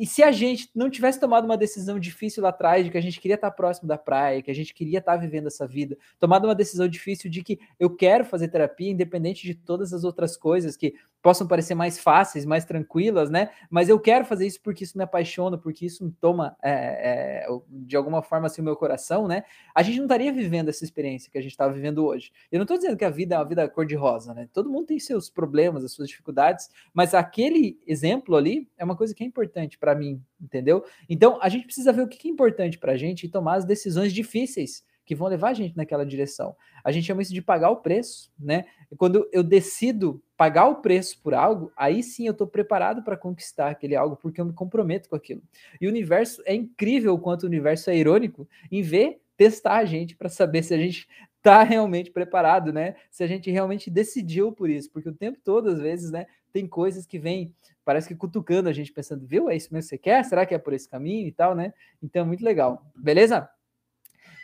[0.00, 3.00] E se a gente não tivesse tomado uma decisão difícil lá atrás, de que a
[3.00, 6.44] gente queria estar próximo da praia, que a gente queria estar vivendo essa vida, tomado
[6.44, 10.76] uma decisão difícil de que eu quero fazer terapia, independente de todas as outras coisas
[10.76, 13.50] que possam parecer mais fáceis, mais tranquilas, né?
[13.70, 17.46] Mas eu quero fazer isso porque isso me apaixona, porque isso me toma é, é,
[17.68, 19.44] de alguma forma assim o meu coração, né?
[19.74, 22.30] A gente não estaria vivendo essa experiência que a gente está vivendo hoje.
[22.50, 24.48] Eu não estou dizendo que a vida é uma vida cor-de-rosa, né?
[24.52, 29.14] Todo mundo tem seus problemas, as suas dificuldades, mas aquele exemplo ali é uma coisa
[29.14, 30.84] que é importante para mim, entendeu?
[31.08, 33.64] Então a gente precisa ver o que é importante para a gente e tomar as
[33.64, 36.54] decisões difíceis que vão levar a gente naquela direção.
[36.84, 38.66] A gente chama isso de pagar o preço, né?
[38.98, 43.70] quando eu decido pagar o preço por algo, aí sim eu estou preparado para conquistar
[43.70, 45.42] aquele algo, porque eu me comprometo com aquilo.
[45.80, 49.84] E o universo é incrível o quanto o universo é irônico em ver testar a
[49.86, 52.96] gente para saber se a gente está realmente preparado, né?
[53.10, 56.66] Se a gente realmente decidiu por isso, porque o tempo todo, às vezes, né, tem
[56.66, 59.98] coisas que vêm, parece que cutucando a gente, pensando, viu, é isso mesmo que você
[59.98, 60.22] quer?
[60.24, 61.72] Será que é por esse caminho e tal, né?
[62.02, 62.84] Então, muito legal.
[62.94, 63.48] Beleza?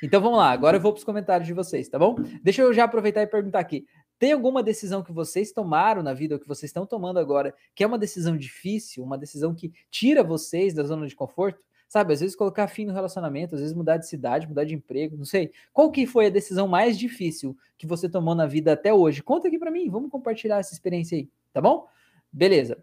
[0.04, 2.14] Então vamos lá, agora eu vou para os comentários de vocês, tá bom?
[2.42, 3.86] Deixa eu já aproveitar e perguntar aqui.
[4.18, 7.82] Tem alguma decisão que vocês tomaram na vida, ou que vocês estão tomando agora, que
[7.82, 11.58] é uma decisão difícil, uma decisão que tira vocês da zona de conforto?
[11.88, 15.16] Sabe, às vezes colocar fim no relacionamento, às vezes mudar de cidade, mudar de emprego,
[15.16, 15.50] não sei.
[15.72, 19.22] Qual que foi a decisão mais difícil que você tomou na vida até hoje?
[19.22, 21.86] Conta aqui para mim, vamos compartilhar essa experiência aí, tá bom?
[22.30, 22.76] Beleza.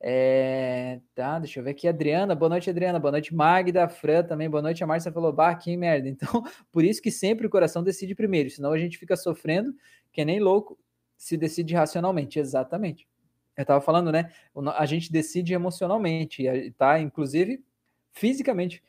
[0.00, 1.88] É, tá, deixa eu ver aqui.
[1.88, 2.98] Adriana, boa noite, Adriana.
[2.98, 3.88] Boa noite, Magda.
[3.88, 4.82] Fran também, boa noite.
[4.82, 6.08] A Márcia falou, bah, que merda.
[6.10, 9.74] Então, por isso que sempre o coração decide primeiro, senão a gente fica sofrendo,
[10.12, 10.78] que nem louco,
[11.16, 12.38] se decide racionalmente.
[12.38, 13.08] Exatamente.
[13.56, 14.30] Eu tava falando, né?
[14.76, 16.44] A gente decide emocionalmente,
[16.78, 17.00] tá?
[17.00, 17.64] Inclusive,
[18.12, 18.82] fisicamente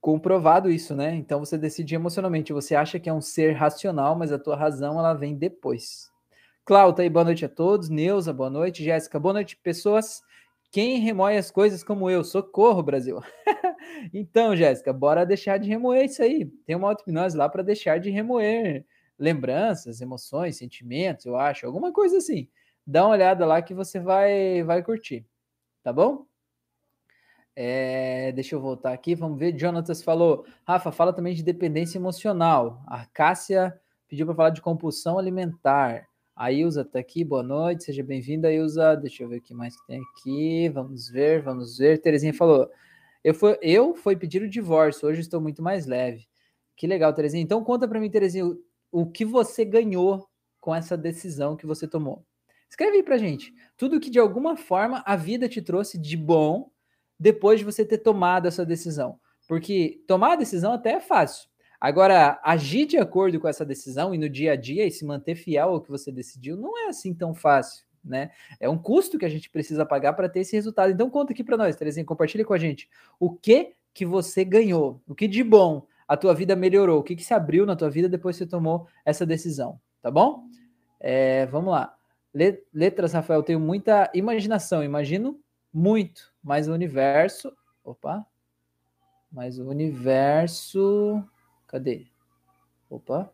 [0.00, 1.14] comprovado isso, né?
[1.14, 2.52] Então você decide emocionalmente.
[2.52, 6.10] Você acha que é um ser racional, mas a tua razão ela vem depois.
[6.68, 7.88] Cláudia, aí, boa noite a todos.
[7.88, 8.84] Neuza, boa noite.
[8.84, 10.22] Jéssica, boa noite, pessoas.
[10.70, 12.22] Quem remoe as coisas como eu?
[12.22, 13.22] Socorro, Brasil.
[14.12, 16.44] então, Jéssica, bora deixar de remoer isso aí.
[16.66, 18.84] Tem uma auto-hipnose lá para deixar de remoer
[19.18, 22.50] lembranças, emoções, sentimentos, eu acho, alguma coisa assim.
[22.86, 25.26] Dá uma olhada lá que você vai vai curtir.
[25.82, 26.26] Tá bom?
[27.56, 29.58] É, deixa eu voltar aqui, vamos ver.
[29.58, 32.82] Jonatas falou, Rafa, fala também de dependência emocional.
[32.86, 36.07] A Cássia pediu para falar de compulsão alimentar.
[36.38, 38.94] A Ilza está aqui, boa noite, seja bem-vinda, Ilza.
[38.94, 40.68] Deixa eu ver o que mais tem aqui.
[40.68, 42.00] Vamos ver, vamos ver.
[42.00, 42.70] Terezinha falou,
[43.24, 46.28] eu fui, eu fui pedir o divórcio, hoje estou muito mais leve.
[46.76, 47.42] Que legal, Terezinha.
[47.42, 48.56] Então conta para mim, Terezinha, o,
[48.92, 50.28] o que você ganhou
[50.60, 52.24] com essa decisão que você tomou.
[52.70, 53.52] Escreve aí pra gente.
[53.76, 56.70] Tudo que de alguma forma a vida te trouxe de bom
[57.18, 59.18] depois de você ter tomado essa decisão.
[59.48, 61.47] Porque tomar a decisão até é fácil.
[61.80, 65.36] Agora, agir de acordo com essa decisão e no dia a dia e se manter
[65.36, 68.30] fiel ao que você decidiu não é assim tão fácil, né?
[68.58, 70.90] É um custo que a gente precisa pagar para ter esse resultado.
[70.90, 72.88] Então conta aqui para nós, Terezinha, compartilha com a gente
[73.20, 77.14] o que que você ganhou, o que de bom a tua vida melhorou, o que
[77.14, 80.44] que se abriu na tua vida depois que você tomou essa decisão, tá bom?
[80.98, 81.94] É, vamos lá.
[82.72, 85.40] Letras, Rafael, tenho muita imaginação, imagino
[85.72, 87.52] muito, mas o universo.
[87.84, 88.26] Opa!
[89.30, 91.22] Mas o universo.
[91.68, 92.06] Cadê?
[92.90, 93.30] Opa!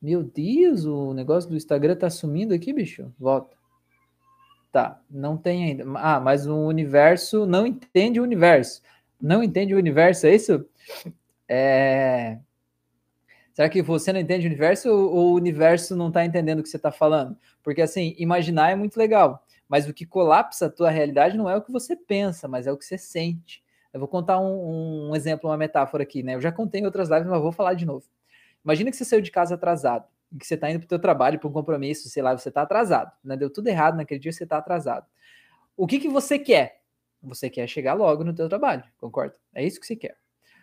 [0.00, 3.12] Meu Deus, o negócio do Instagram tá sumindo aqui, bicho.
[3.18, 3.56] Volta.
[4.70, 5.84] Tá, não tem ainda.
[5.96, 8.82] Ah, mas o universo não entende o universo.
[9.20, 10.66] Não entende o universo, é isso?
[11.48, 12.38] É...
[13.54, 16.68] Será que você não entende o universo ou o universo não está entendendo o que
[16.68, 17.36] você está falando?
[17.62, 19.46] Porque assim, imaginar é muito legal.
[19.66, 22.72] Mas o que colapsa a tua realidade não é o que você pensa, mas é
[22.72, 23.63] o que você sente.
[23.94, 26.34] Eu vou contar um, um exemplo, uma metáfora aqui, né?
[26.34, 28.04] Eu já contei em outras lives, mas vou falar de novo.
[28.64, 31.38] Imagina que você saiu de casa atrasado, que você está indo para o teu trabalho,
[31.38, 33.36] para um compromisso, sei lá, você está atrasado, né?
[33.36, 35.06] Deu tudo errado naquele dia, você está atrasado.
[35.76, 36.80] O que, que você quer?
[37.22, 39.36] Você quer chegar logo no teu trabalho, concorda?
[39.54, 40.16] É isso que você quer.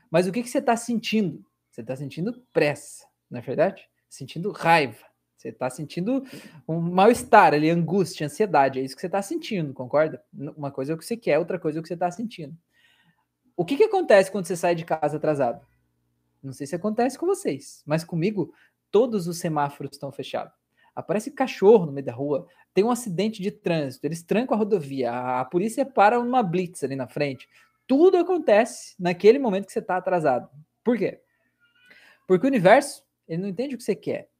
[0.09, 1.45] Mas o que, que você está sentindo?
[1.71, 3.87] Você está sentindo pressa, não é verdade?
[4.09, 5.05] Sentindo raiva,
[5.37, 6.21] você está sentindo
[6.67, 8.77] um mal-estar ali, angústia, ansiedade.
[8.77, 10.21] É isso que você está sentindo, concorda?
[10.33, 12.53] Uma coisa é o que você quer, outra coisa é o que você está sentindo.
[13.61, 15.63] O que, que acontece quando você sai de casa atrasado?
[16.41, 18.51] Não sei se acontece com vocês, mas comigo,
[18.89, 20.51] todos os semáforos estão fechados.
[20.95, 25.11] Aparece cachorro no meio da rua, tem um acidente de trânsito, eles trancam a rodovia,
[25.11, 27.47] a polícia para uma blitz ali na frente.
[27.85, 30.49] Tudo acontece naquele momento que você está atrasado.
[30.83, 31.21] Por quê?
[32.27, 34.31] Porque o universo, ele não entende o que você quer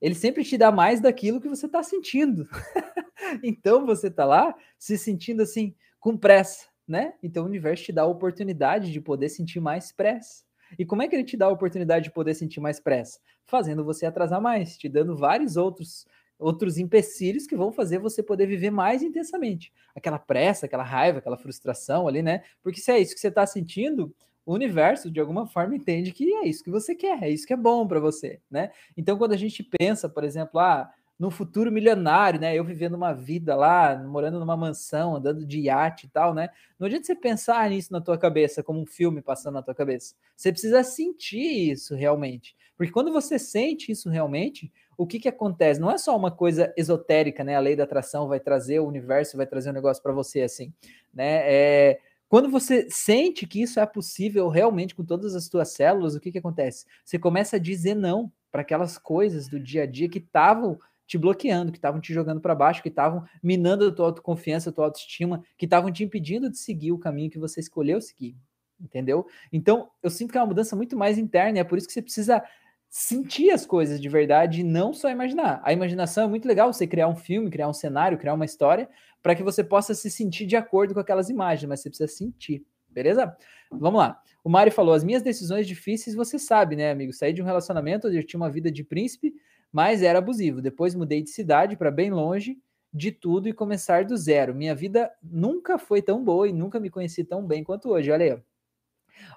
[0.00, 2.46] ele sempre te dá mais daquilo que você está sentindo.
[3.42, 7.14] então você está lá se sentindo assim, com pressa, né?
[7.22, 10.44] Então o universo te dá a oportunidade de poder sentir mais pressa.
[10.78, 13.20] E como é que ele te dá a oportunidade de poder sentir mais pressa?
[13.44, 16.06] Fazendo você atrasar mais, te dando vários outros
[16.38, 19.72] outros empecilhos que vão fazer você poder viver mais intensamente.
[19.94, 22.42] Aquela pressa, aquela raiva, aquela frustração ali, né?
[22.62, 26.32] Porque se é isso que você está sentindo, o universo, de alguma forma, entende que
[26.32, 28.70] é isso que você quer, é isso que é bom para você, né?
[28.96, 32.54] Então, quando a gente pensa, por exemplo, ah, no futuro milionário, né?
[32.54, 36.50] Eu vivendo uma vida lá, morando numa mansão, andando de iate e tal, né?
[36.78, 40.14] Não adianta você pensar nisso na tua cabeça, como um filme passando na tua cabeça.
[40.36, 42.54] Você precisa sentir isso realmente.
[42.76, 45.80] Porque quando você sente isso realmente, o que que acontece?
[45.80, 47.56] Não é só uma coisa esotérica, né?
[47.56, 50.72] A lei da atração vai trazer o universo, vai trazer um negócio para você assim,
[51.14, 51.42] né?
[51.44, 56.20] É Quando você sente que isso é possível realmente com todas as suas células, o
[56.20, 56.84] que, que acontece?
[57.04, 61.16] Você começa a dizer não para aquelas coisas do dia a dia que estavam te
[61.16, 64.86] bloqueando, que estavam te jogando para baixo, que estavam minando a tua autoconfiança, a tua
[64.86, 68.36] autoestima, que estavam te impedindo de seguir o caminho que você escolheu seguir.
[68.80, 69.26] Entendeu?
[69.52, 71.92] Então, eu sinto que é uma mudança muito mais interna, e é por isso que
[71.92, 72.42] você precisa
[72.88, 75.60] sentir as coisas de verdade e não só imaginar.
[75.64, 78.88] A imaginação é muito legal, você criar um filme, criar um cenário, criar uma história,
[79.22, 82.64] para que você possa se sentir de acordo com aquelas imagens, mas você precisa sentir,
[82.88, 83.36] beleza?
[83.70, 84.20] Vamos lá.
[84.44, 87.12] O Mário falou: as minhas decisões difíceis, você sabe, né, amigo?
[87.12, 89.34] Saí de um relacionamento onde eu tinha uma vida de príncipe,
[89.72, 90.62] mas era abusivo.
[90.62, 92.58] Depois mudei de cidade para bem longe
[92.92, 94.54] de tudo e começar do zero.
[94.54, 98.10] Minha vida nunca foi tão boa e nunca me conheci tão bem quanto hoje.
[98.10, 98.42] Olha aí.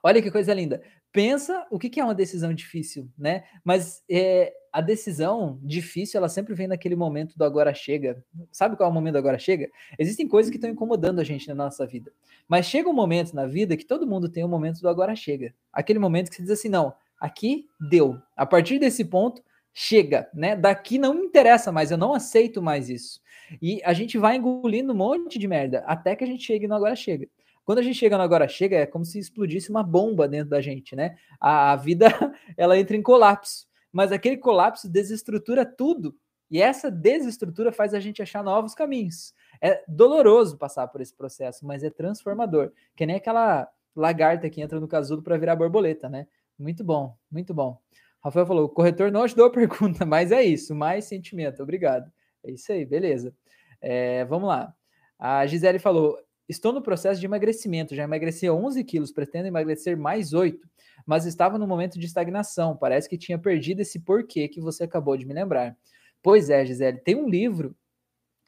[0.03, 0.81] Olha que coisa linda.
[1.11, 3.43] Pensa o que é uma decisão difícil, né?
[3.63, 8.23] Mas é, a decisão difícil, ela sempre vem naquele momento do agora chega.
[8.51, 9.69] Sabe qual é o momento do agora chega?
[9.97, 12.11] Existem coisas que estão incomodando a gente na nossa vida.
[12.47, 15.53] Mas chega um momento na vida que todo mundo tem um momento do agora chega.
[15.73, 18.21] Aquele momento que você diz assim, não, aqui deu.
[18.35, 19.41] A partir desse ponto,
[19.81, 20.57] chega, né?
[20.57, 23.21] Daqui não me interessa mais, eu não aceito mais isso.
[23.61, 26.75] E a gente vai engolindo um monte de merda até que a gente chegue no
[26.75, 27.29] agora chega.
[27.63, 30.59] Quando a gente chega no agora chega, é como se explodisse uma bomba dentro da
[30.59, 31.15] gente, né?
[31.39, 32.07] A, a vida
[32.57, 36.13] ela entra em colapso, mas aquele colapso desestrutura tudo.
[36.51, 39.33] E essa desestrutura faz a gente achar novos caminhos.
[39.61, 42.73] É doloroso passar por esse processo, mas é transformador.
[42.97, 43.65] Que nem aquela
[43.95, 46.27] lagarta que entra no casulo para virar borboleta, né?
[46.57, 47.79] Muito bom, muito bom.
[48.23, 52.11] Rafael falou: o corretor não ajudou a pergunta, mas é isso, mais sentimento, obrigado.
[52.43, 53.33] É isso aí, beleza.
[53.81, 54.73] É, vamos lá.
[55.17, 60.33] A Gisele falou: Estou no processo de emagrecimento, já emagreci 11 quilos, pretendo emagrecer mais
[60.33, 60.67] 8,
[61.05, 62.75] mas estava no momento de estagnação.
[62.75, 65.77] Parece que tinha perdido esse porquê que você acabou de me lembrar.
[66.23, 67.75] Pois é, Gisele, tem um livro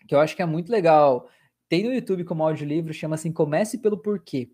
[0.07, 1.29] que eu acho que é muito legal.
[1.69, 4.51] Tem no YouTube como audiolivro, chama assim Comece pelo Porquê.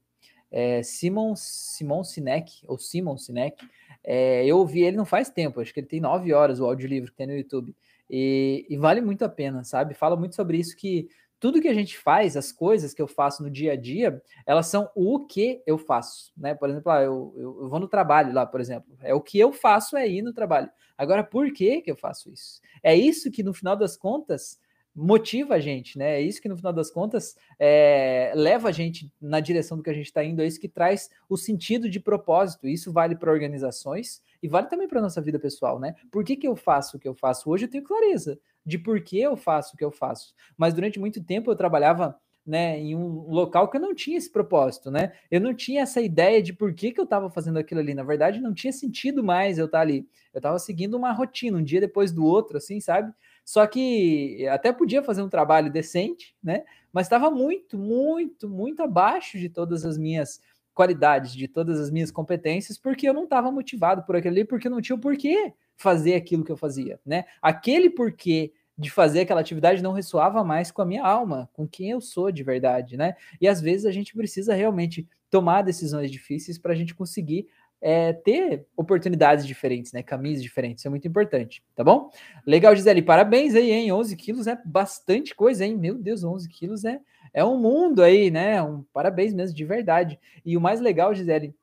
[0.51, 3.67] É Simon, Simon Sinek, ou Simon Sinek.
[4.03, 7.11] É, eu ouvi ele não faz tempo, acho que ele tem nove horas o audiolivro
[7.11, 7.75] que tem no YouTube.
[8.09, 9.93] E, e, vale muito a pena, sabe?
[9.93, 13.43] Fala muito sobre isso que tudo que a gente faz, as coisas que eu faço
[13.43, 16.55] no dia a dia, elas são o que eu faço, né?
[16.55, 18.97] Por exemplo, ah, eu, eu, eu, vou no trabalho lá, por exemplo.
[19.01, 20.69] É o que eu faço é ir no trabalho.
[20.97, 22.59] Agora, por que, que eu faço isso?
[22.81, 24.59] É isso que, no final das contas,
[24.97, 26.15] motiva a gente, né?
[26.15, 29.91] É isso que, no final das contas, é, leva a gente na direção do que
[29.91, 32.67] a gente está indo, é isso que traz o sentido de propósito.
[32.67, 35.93] Isso vale para organizações e vale também para nossa vida pessoal, né?
[36.11, 37.47] Por que, que eu faço o que eu faço?
[37.47, 40.33] Hoje eu tenho clareza de por que eu faço o que eu faço.
[40.57, 44.31] Mas durante muito tempo eu trabalhava né, em um local que eu não tinha esse
[44.31, 45.11] propósito, né?
[45.29, 47.93] Eu não tinha essa ideia de por que, que eu estava fazendo aquilo ali.
[47.93, 50.07] Na verdade, não tinha sentido mais eu estar tá ali.
[50.33, 53.13] Eu estava seguindo uma rotina, um dia depois do outro, assim, sabe?
[53.47, 56.65] Só que até podia fazer um trabalho decente, né?
[56.91, 60.41] Mas estava muito, muito, muito abaixo de todas as minhas
[60.73, 64.67] qualidades, de todas as minhas competências, porque eu não estava motivado por aquilo ali, porque
[64.67, 67.23] eu não tinha o porquê fazer aquilo que eu fazia, né?
[67.41, 71.91] Aquele porquê de fazer aquela atividade não ressoava mais com a minha alma, com quem
[71.91, 73.15] eu sou de verdade, né?
[73.39, 77.47] E às vezes a gente precisa realmente tomar decisões difíceis para a gente conseguir
[77.81, 80.01] é, ter oportunidades diferentes, né?
[80.01, 82.09] Caminhos diferentes, isso é muito importante, tá bom?
[82.45, 83.91] Legal, Gisele, parabéns aí, hein?
[83.91, 85.77] 11 quilos é bastante coisa, hein?
[85.77, 86.99] Meu Deus, 11 quilos é,
[87.33, 88.61] é um mundo aí, né?
[88.61, 90.19] Um, parabéns mesmo, de verdade.
[90.45, 91.55] E o mais legal, Gisele,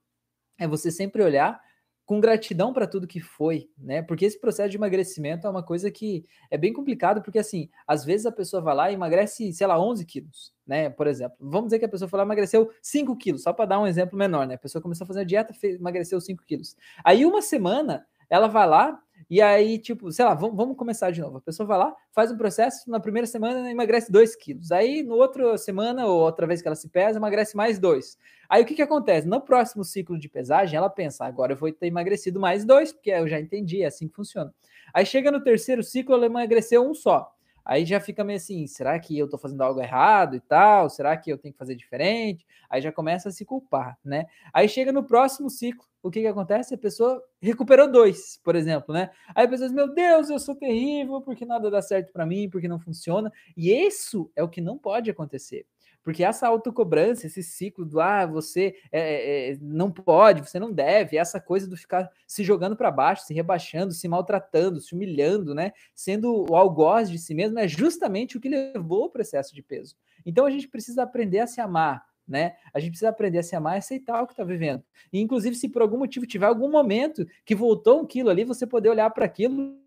[0.59, 1.61] é você sempre olhar
[2.07, 4.03] com gratidão para tudo que foi, né?
[4.03, 8.05] Porque esse processo de emagrecimento é uma coisa que é bem complicado, porque assim, às
[8.05, 10.91] vezes a pessoa vai lá e emagrece, sei lá, 11 quilos, né?
[10.91, 13.65] Por exemplo, vamos dizer que a pessoa foi lá e emagreceu 5 quilos, só para
[13.67, 14.55] dar um exemplo menor, né?
[14.55, 16.77] A pessoa começou a fazer a dieta, emagreceu 5 quilos.
[17.03, 21.21] Aí uma semana ela vai lá e aí, tipo, sei lá, vamos, vamos começar de
[21.21, 21.39] novo.
[21.39, 24.71] A pessoa vai lá, faz um processo, na primeira semana emagrece 2 quilos.
[24.73, 28.19] Aí, no outra semana, ou outra vez que ela se pesa, emagrece mais 2.
[28.49, 29.27] Aí, o que que acontece?
[29.27, 33.11] No próximo ciclo de pesagem, ela pensa, agora eu vou ter emagrecido mais 2, porque
[33.11, 34.53] eu já entendi, é assim que funciona.
[34.93, 37.33] Aí, chega no terceiro ciclo, ela emagreceu um só.
[37.65, 40.91] Aí já fica meio assim, será que eu tô fazendo algo errado e tal?
[40.91, 42.47] Será que eu tenho que fazer diferente?
[42.69, 44.27] Aí já começa a se culpar, né?
[44.53, 46.75] Aí chega no próximo ciclo, o que que acontece?
[46.75, 49.11] A pessoa recuperou dois, por exemplo, né?
[49.35, 52.51] Aí a pessoa diz, meu Deus, eu sou terrível, porque nada dá certo para mim,
[52.51, 53.33] porque não funciona.
[53.57, 55.67] E isso é o que não pode acontecer.
[56.05, 60.71] Porque essa autocobrança, esse ciclo do ah, você é, é, é não pode, você não
[60.71, 65.55] deve, essa coisa do ficar se jogando para baixo, se rebaixando, se maltratando, se humilhando,
[65.55, 65.73] né?
[65.95, 69.97] Sendo o algoz de si mesmo, é justamente o que levou ao processo de peso.
[70.27, 72.55] Então a gente precisa aprender a se amar, né?
[72.75, 74.85] A gente precisa aprender a se amar e aceitar o que está vivendo.
[75.11, 78.67] E, inclusive, se por algum motivo tiver algum momento que voltou um quilo ali, você
[78.67, 79.83] poder olhar para aquilo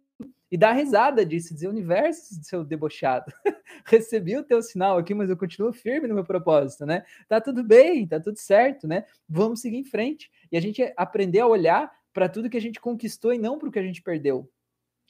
[0.51, 3.31] e dar risada disso, dizer universo, seu debochado.
[3.85, 7.03] Recebi o teu sinal aqui, mas eu continuo firme no meu propósito, né?
[7.27, 9.05] Tá tudo bem, tá tudo certo, né?
[9.27, 10.31] Vamos seguir em frente.
[10.51, 13.69] E a gente aprender a olhar para tudo que a gente conquistou e não para
[13.69, 14.49] o que a gente perdeu.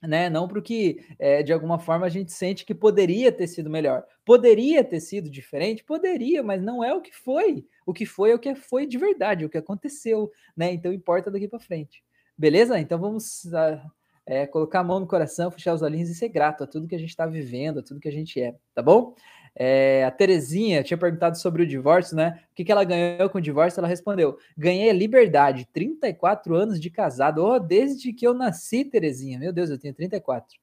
[0.03, 0.29] Né?
[0.29, 3.69] Não para o que é, de alguma forma a gente sente que poderia ter sido
[3.69, 4.03] melhor.
[4.25, 5.83] Poderia ter sido diferente?
[5.83, 7.65] Poderia, mas não é o que foi.
[7.85, 10.71] O que foi é o que foi de verdade, o que aconteceu, né?
[10.71, 12.03] Então importa daqui para frente.
[12.38, 12.79] Beleza?
[12.79, 13.81] Então vamos uh,
[14.28, 16.95] é, colocar a mão no coração, fechar os olhinhos e ser grato a tudo que
[16.95, 19.15] a gente está vivendo, a tudo que a gente é, tá bom?
[19.55, 22.43] É, a Terezinha tinha perguntado sobre o divórcio, né?
[22.51, 23.80] O que, que ela ganhou com o divórcio?
[23.80, 27.43] Ela respondeu: ganhei a liberdade, 34 anos de casado.
[27.43, 29.39] Oh, desde que eu nasci, Terezinha.
[29.39, 30.59] Meu Deus, eu tenho 34.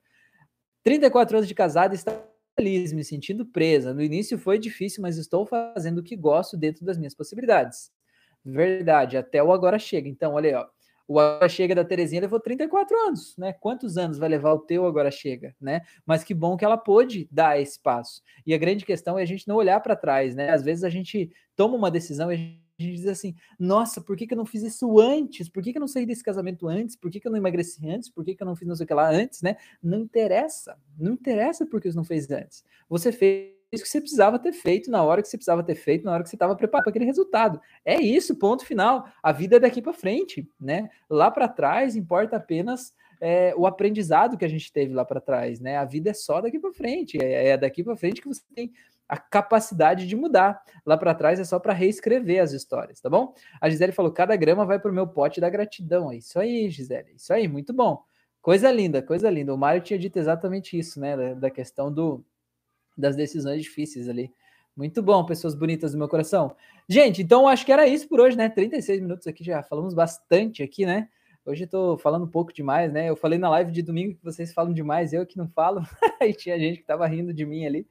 [0.84, 2.22] 34 anos de casado está
[2.56, 3.92] feliz, me sentindo presa.
[3.92, 7.90] No início foi difícil, mas estou fazendo o que gosto dentro das minhas possibilidades.
[8.44, 10.08] Verdade, até o agora chega.
[10.08, 10.66] Então, olha aí, ó.
[11.07, 13.52] O Agora Chega da Terezinha levou 34 anos, né?
[13.52, 15.82] Quantos anos vai levar o teu Agora Chega, né?
[16.07, 18.22] Mas que bom que ela pôde dar esse passo.
[18.46, 20.50] E a grande questão é a gente não olhar para trás, né?
[20.50, 24.26] Às vezes a gente toma uma decisão e a gente diz assim: nossa, por que,
[24.26, 25.48] que eu não fiz isso antes?
[25.48, 26.96] Por que, que eu não saí desse casamento antes?
[26.96, 28.09] Por que, que eu não emagreci antes?
[28.09, 29.57] Por que, que eu não fiz não sei o que lá antes, né?
[29.82, 30.76] Não interessa.
[30.98, 32.64] Não interessa porque você não fez antes.
[32.88, 36.12] Você fez que você precisava ter feito na hora que você precisava ter feito, na
[36.12, 37.60] hora que você estava preparado para aquele resultado.
[37.84, 39.06] É isso, ponto final.
[39.22, 40.88] A vida é daqui para frente, né?
[41.08, 45.60] Lá para trás importa apenas é, o aprendizado que a gente teve lá para trás,
[45.60, 45.76] né?
[45.76, 48.72] A vida é só daqui para frente, é, é daqui para frente que você tem
[49.08, 50.62] a capacidade de mudar.
[50.84, 53.34] Lá para trás é só para reescrever as histórias, tá bom?
[53.60, 56.10] A Gisele falou: cada grama vai para o meu pote da gratidão.
[56.10, 57.10] É isso aí, Gisele.
[57.10, 58.02] É isso aí, muito bom.
[58.42, 59.54] Coisa linda, coisa linda.
[59.54, 61.16] O Mário tinha dito exatamente isso, né?
[61.16, 62.24] Da, da questão do,
[62.97, 64.32] das decisões difíceis ali.
[64.76, 66.57] Muito bom, pessoas bonitas do meu coração.
[66.88, 68.49] Gente, então acho que era isso por hoje, né?
[68.49, 71.09] 36 minutos aqui já falamos bastante aqui, né?
[71.47, 73.09] Hoje eu tô falando um pouco demais, né?
[73.09, 75.82] Eu falei na live de domingo que vocês falam demais, eu que não falo.
[76.20, 77.86] Aí tinha gente que tava rindo de mim ali.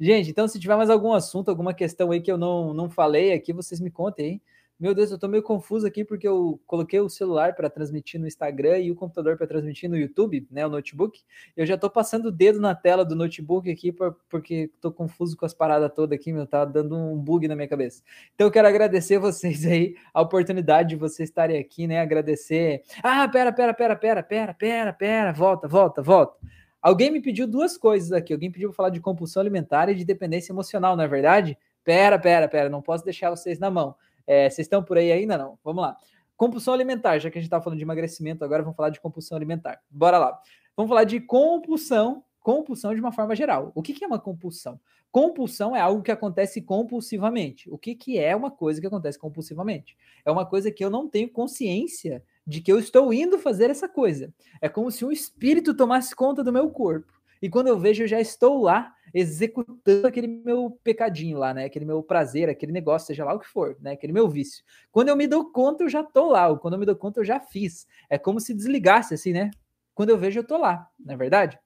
[0.00, 3.32] Gente, então se tiver mais algum assunto, alguma questão aí que eu não, não falei
[3.32, 4.42] aqui, vocês me contem, hein?
[4.80, 8.28] Meu Deus, eu tô meio confuso aqui porque eu coloquei o celular para transmitir no
[8.28, 11.20] Instagram e o computador para transmitir no YouTube, né, o notebook.
[11.56, 15.36] Eu já tô passando o dedo na tela do notebook aqui por, porque tô confuso
[15.36, 18.04] com as paradas todas aqui, meu, tá dando um bug na minha cabeça.
[18.36, 21.98] Então eu quero agradecer vocês aí a oportunidade de vocês estarem aqui, né?
[22.00, 22.84] Agradecer.
[23.02, 26.36] Ah, pera, pera, pera, pera, pera, pera, pera, volta, volta, volta.
[26.80, 28.32] Alguém me pediu duas coisas aqui.
[28.32, 31.58] Alguém pediu para falar de compulsão alimentar e de dependência emocional, não é verdade?
[31.82, 33.96] Pera, pera, pera, não posso deixar vocês na mão.
[34.28, 35.38] É, vocês estão por aí ainda?
[35.38, 35.58] Não.
[35.64, 35.96] Vamos lá.
[36.36, 39.34] Compulsão alimentar, já que a gente está falando de emagrecimento, agora vamos falar de compulsão
[39.34, 39.80] alimentar.
[39.90, 40.38] Bora lá.
[40.76, 43.72] Vamos falar de compulsão, compulsão de uma forma geral.
[43.74, 44.78] O que, que é uma compulsão?
[45.10, 47.70] Compulsão é algo que acontece compulsivamente.
[47.70, 49.96] O que, que é uma coisa que acontece compulsivamente?
[50.24, 53.88] É uma coisa que eu não tenho consciência de que eu estou indo fazer essa
[53.88, 54.32] coisa.
[54.60, 57.12] É como se um espírito tomasse conta do meu corpo.
[57.40, 61.64] E quando eu vejo, eu já estou lá executando aquele meu pecadinho lá, né?
[61.64, 63.92] Aquele meu prazer, aquele negócio, seja lá o que for, né?
[63.92, 64.64] Aquele meu vício.
[64.90, 66.54] Quando eu me dou conta, eu já tô lá.
[66.56, 67.86] Quando eu me dou conta, eu já fiz.
[68.08, 69.50] É como se desligasse, assim, né?
[69.94, 71.58] Quando eu vejo, eu tô lá, não é verdade?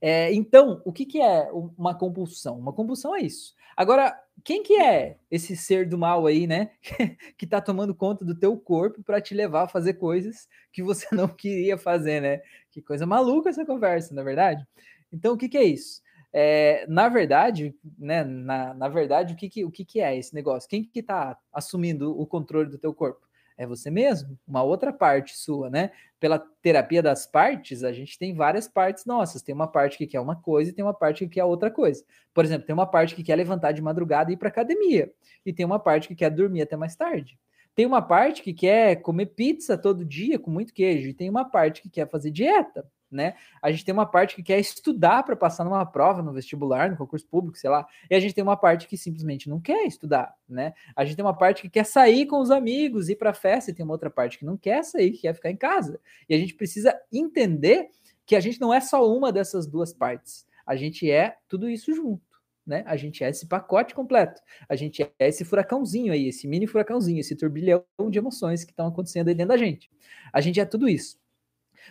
[0.00, 2.58] É, então, o que, que é uma compulsão?
[2.58, 3.54] Uma compulsão é isso.
[3.76, 6.70] Agora, quem que é esse ser do mal aí, né?
[7.38, 11.06] que tá tomando conta do teu corpo para te levar a fazer coisas que você
[11.14, 12.42] não queria fazer, né?
[12.70, 14.66] Que coisa maluca essa conversa, na é verdade?
[15.12, 16.02] Então, o que, que é isso?
[16.32, 20.34] É, na verdade, né, na, na verdade, o, que, que, o que, que é esse
[20.34, 20.68] negócio?
[20.68, 23.26] Quem que está assumindo o controle do teu corpo?
[23.56, 25.90] É você mesmo, uma outra parte sua, né?
[26.18, 29.42] Pela terapia das partes, a gente tem várias partes nossas.
[29.42, 32.02] Tem uma parte que quer uma coisa e tem uma parte que quer outra coisa.
[32.32, 35.12] Por exemplo, tem uma parte que quer levantar de madrugada e ir para academia,
[35.44, 37.38] e tem uma parte que quer dormir até mais tarde.
[37.74, 41.44] Tem uma parte que quer comer pizza todo dia com muito queijo, e tem uma
[41.44, 43.34] parte que quer fazer dieta né?
[43.60, 46.96] A gente tem uma parte que quer estudar para passar numa prova, no vestibular, no
[46.96, 50.34] concurso público, sei lá, e a gente tem uma parte que simplesmente não quer estudar,
[50.48, 50.72] né?
[50.96, 53.74] A gente tem uma parte que quer sair com os amigos, ir para festa, e
[53.74, 56.00] tem uma outra parte que não quer sair, que quer ficar em casa.
[56.28, 57.88] E a gente precisa entender
[58.24, 60.46] que a gente não é só uma dessas duas partes.
[60.66, 62.32] A gente é tudo isso junto.
[62.64, 62.84] Né?
[62.86, 64.40] A gente é esse pacote completo.
[64.68, 68.86] A gente é esse furacãozinho aí, esse mini furacãozinho, esse turbilhão de emoções que estão
[68.86, 69.90] acontecendo aí dentro da gente.
[70.32, 71.20] A gente é tudo isso.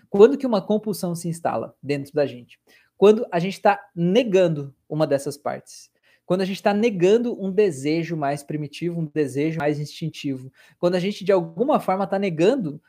[0.09, 2.59] Quando que uma compulsão se instala dentro da gente?
[2.97, 5.89] Quando a gente está negando uma dessas partes.
[6.25, 10.51] Quando a gente está negando um desejo mais primitivo, um desejo mais instintivo.
[10.77, 12.81] Quando a gente, de alguma forma, está negando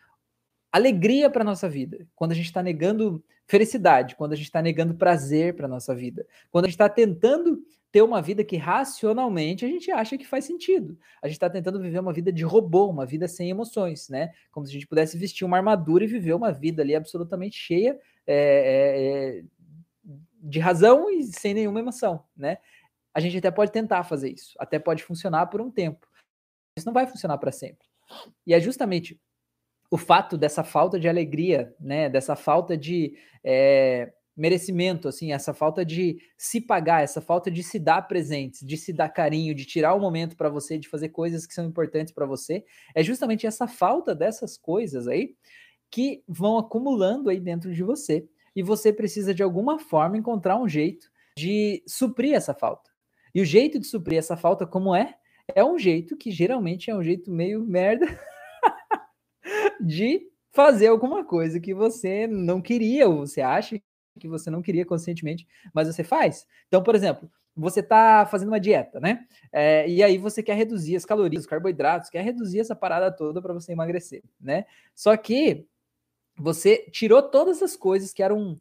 [0.71, 2.07] alegria para nossa vida.
[2.15, 4.17] Quando a gente está negando felicidade.
[4.17, 6.27] Quando a gente está negando prazer para nossa vida.
[6.51, 7.61] Quando a gente está tentando
[7.93, 10.99] ter uma vida que racionalmente a gente acha que faz sentido.
[11.23, 14.33] A gente está tentando viver uma vida de robô, uma vida sem emoções, né?
[14.51, 18.01] Como se a gente pudesse vestir uma armadura e viver uma vida ali absolutamente cheia
[18.27, 19.45] é, é, é,
[20.41, 22.57] de razão e sem nenhuma emoção, né?
[23.13, 26.09] A gente até pode tentar fazer isso, até pode funcionar por um tempo.
[26.79, 27.87] Isso não vai funcionar para sempre.
[28.47, 29.21] E é justamente
[29.91, 32.09] o fato dessa falta de alegria, né?
[32.09, 37.79] Dessa falta de é, merecimento, assim, essa falta de se pagar, essa falta de se
[37.79, 41.47] dar presentes, de se dar carinho, de tirar o momento para você, de fazer coisas
[41.47, 42.65] que são importantes para você,
[42.95, 45.35] é justamente essa falta dessas coisas aí
[45.91, 48.27] que vão acumulando aí dentro de você
[48.57, 52.91] e você precisa de alguma forma encontrar um jeito de suprir essa falta.
[53.35, 55.15] E o jeito de suprir essa falta como é?
[55.55, 58.07] É um jeito que geralmente é um jeito meio merda
[59.81, 63.81] de fazer alguma coisa que você não queria ou você acha
[64.19, 66.47] que você não queria conscientemente, mas você faz.
[66.69, 69.27] Então, por exemplo, você está fazendo uma dieta, né?
[69.53, 73.43] É, e aí você quer reduzir as calorias, os carboidratos, quer reduzir essa parada toda
[73.43, 74.65] para você emagrecer, né?
[74.95, 75.67] Só que
[76.37, 78.59] você tirou todas as coisas que eram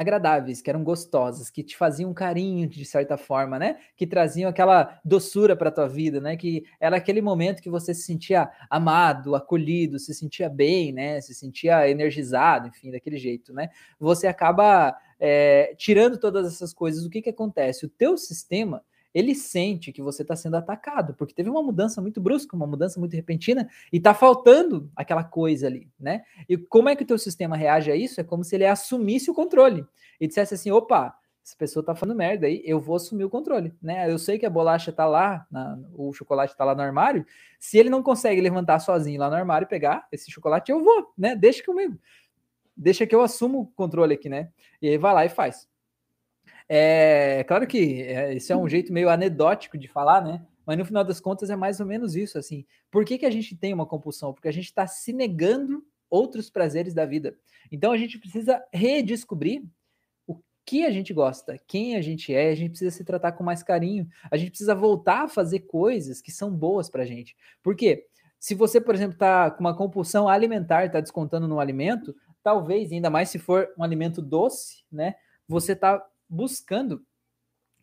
[0.00, 3.76] agradáveis, que eram gostosas, que te faziam carinho de certa forma, né?
[3.94, 6.38] Que traziam aquela doçura para tua vida, né?
[6.38, 11.20] Que era aquele momento que você se sentia amado, acolhido, se sentia bem, né?
[11.20, 13.68] Se sentia energizado, enfim, daquele jeito, né?
[13.98, 17.04] Você acaba é, tirando todas essas coisas.
[17.04, 17.84] O que que acontece?
[17.84, 18.82] O teu sistema
[19.14, 22.98] ele sente que você está sendo atacado, porque teve uma mudança muito brusca, uma mudança
[23.00, 26.22] muito repentina, e está faltando aquela coisa ali, né?
[26.48, 28.20] E como é que o teu sistema reage a isso?
[28.20, 29.84] É como se ele assumisse o controle
[30.20, 33.74] e dissesse assim, opa, essa pessoa tá falando merda aí, eu vou assumir o controle,
[33.82, 34.10] né?
[34.10, 37.26] Eu sei que a bolacha tá lá, na, o chocolate tá lá no armário,
[37.58, 41.12] se ele não consegue levantar sozinho lá no armário e pegar esse chocolate, eu vou,
[41.16, 41.34] né?
[41.34, 41.98] Deixa comigo.
[42.76, 44.50] Deixa que eu assumo o controle aqui, né?
[44.80, 45.69] E aí vai lá e faz.
[46.72, 50.46] É claro que é, isso é um jeito meio anedótico de falar, né?
[50.64, 52.64] Mas no final das contas é mais ou menos isso, assim.
[52.92, 54.32] Por que, que a gente tem uma compulsão?
[54.32, 57.36] Porque a gente está se negando outros prazeres da vida.
[57.72, 59.64] Então a gente precisa redescobrir
[60.28, 63.42] o que a gente gosta, quem a gente é, a gente precisa se tratar com
[63.42, 67.36] mais carinho, a gente precisa voltar a fazer coisas que são boas pra gente.
[67.64, 68.06] Por quê?
[68.38, 72.14] Se você, por exemplo, está com uma compulsão alimentar, está descontando no alimento,
[72.44, 75.16] talvez, ainda mais se for um alimento doce, né?
[75.48, 76.00] Você está
[76.30, 77.04] buscando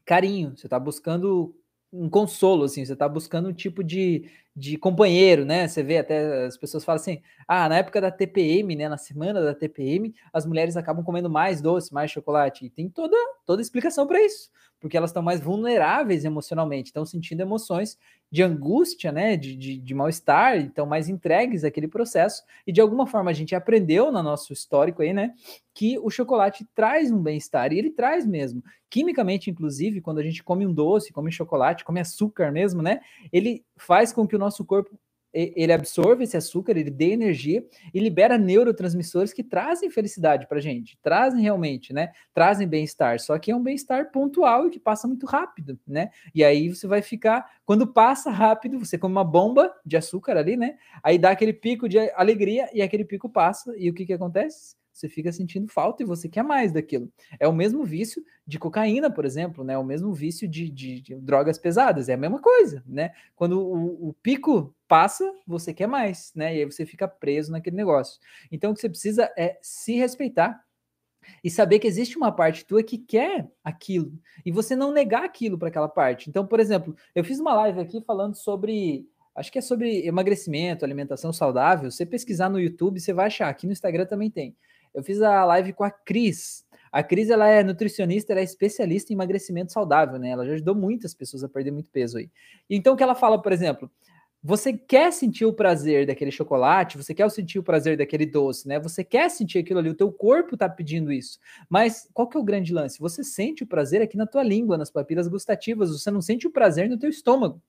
[0.06, 1.56] carinho, você está buscando
[1.92, 5.68] um consolo, assim, você está buscando um tipo de, de companheiro, né?
[5.68, 8.90] Você vê até as pessoas falam assim: ah, na época da TPM, né?
[8.90, 12.66] Na semana da TPM, as mulheres acabam comendo mais doce, mais chocolate.
[12.66, 14.50] E tem toda, toda explicação para isso
[14.80, 17.98] porque elas estão mais vulneráveis emocionalmente, estão sentindo emoções
[18.30, 23.08] de angústia, né, de, de, de mal-estar, estão mais entregues àquele processo, e de alguma
[23.08, 25.34] forma a gente aprendeu no nosso histórico aí, né,
[25.74, 28.62] que o chocolate traz um bem-estar, e ele traz mesmo.
[28.90, 33.00] Quimicamente, inclusive, quando a gente come um doce, come chocolate, come açúcar mesmo, né,
[33.32, 34.98] ele faz com que o nosso corpo
[35.34, 40.98] ele absorve esse açúcar, ele dê energia e libera neurotransmissores que trazem felicidade para gente,
[41.02, 42.12] trazem realmente, né?
[42.34, 43.20] Trazem bem-estar.
[43.20, 46.10] Só que é um bem-estar pontual e que passa muito rápido, né?
[46.34, 50.56] E aí você vai ficar, quando passa rápido, você come uma bomba de açúcar ali,
[50.56, 50.78] né?
[51.04, 54.77] Aí dá aquele pico de alegria e aquele pico passa e o que que acontece?
[54.98, 57.12] Você fica sentindo falta e você quer mais daquilo.
[57.40, 59.74] É o mesmo vício de cocaína, por exemplo, né?
[59.74, 63.12] É o mesmo vício de, de, de, drogas pesadas, é a mesma coisa, né?
[63.36, 66.56] Quando o, o, pico passa, você quer mais, né?
[66.56, 68.20] E aí você fica preso naquele negócio.
[68.52, 70.64] Então, o que você precisa é se respeitar
[71.44, 74.14] e saber que existe uma parte tua que quer aquilo
[74.46, 76.30] e você não negar aquilo para aquela parte.
[76.30, 80.84] Então, por exemplo, eu fiz uma live aqui falando sobre acho que é sobre emagrecimento,
[80.84, 81.92] alimentação saudável.
[81.92, 83.50] Você pesquisar no YouTube, você vai achar.
[83.50, 84.56] Aqui no Instagram também tem.
[84.98, 86.66] Eu fiz a live com a Cris.
[86.92, 90.30] A Cris, ela é nutricionista, ela é especialista em emagrecimento saudável, né?
[90.30, 92.32] Ela já ajudou muitas pessoas a perder muito peso aí.
[92.68, 93.92] Então, o que ela fala, por exemplo,
[94.42, 98.80] você quer sentir o prazer daquele chocolate, você quer sentir o prazer daquele doce, né?
[98.80, 101.38] Você quer sentir aquilo ali, o teu corpo tá pedindo isso.
[101.70, 103.00] Mas qual que é o grande lance?
[103.00, 106.52] Você sente o prazer aqui na tua língua, nas papilas gustativas, você não sente o
[106.52, 107.62] prazer no teu estômago.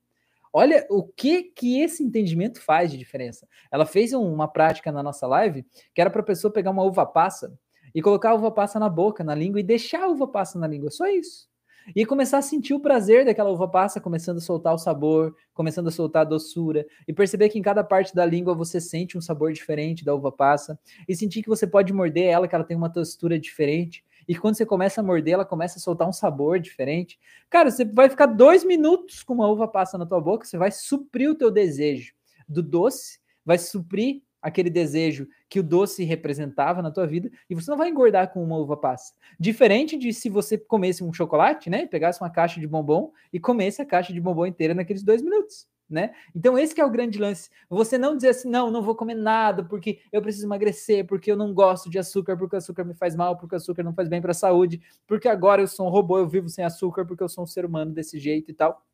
[0.53, 3.47] Olha o que que esse entendimento faz de diferença.
[3.71, 7.05] Ela fez uma prática na nossa live que era para a pessoa pegar uma uva
[7.07, 7.53] passa
[7.95, 10.67] e colocar a uva passa na boca, na língua e deixar a uva passa na
[10.67, 11.49] língua, só isso.
[11.97, 15.89] E começar a sentir o prazer daquela uva passa, começando a soltar o sabor, começando
[15.89, 19.23] a soltar a doçura, e perceber que em cada parte da língua você sente um
[19.23, 20.79] sabor diferente da uva passa,
[21.09, 24.57] e sentir que você pode morder ela, que ela tem uma textura diferente, e quando
[24.57, 27.19] você começa a morder, ela começa a soltar um sabor diferente.
[27.49, 30.71] Cara, você vai ficar dois minutos com uma uva passa na tua boca, você vai
[30.71, 32.13] suprir o teu desejo
[32.47, 37.71] do doce, vai suprir aquele desejo que o doce representava na tua vida e você
[37.71, 39.15] não vai engordar com uma uva passa.
[39.41, 43.81] Diferente de se você comesse um chocolate, né, pegasse uma caixa de bombom e comesse
[43.81, 45.67] a caixa de bombom inteira naqueles dois minutos.
[45.89, 46.13] Né?
[46.35, 47.51] Então esse é o grande lance.
[47.69, 51.37] Você não dizer assim, não, não vou comer nada porque eu preciso emagrecer, porque eu
[51.37, 54.09] não gosto de açúcar, porque o açúcar me faz mal, porque o açúcar não faz
[54.09, 57.23] bem para a saúde, porque agora eu sou um robô, eu vivo sem açúcar, porque
[57.23, 58.85] eu sou um ser humano desse jeito e tal.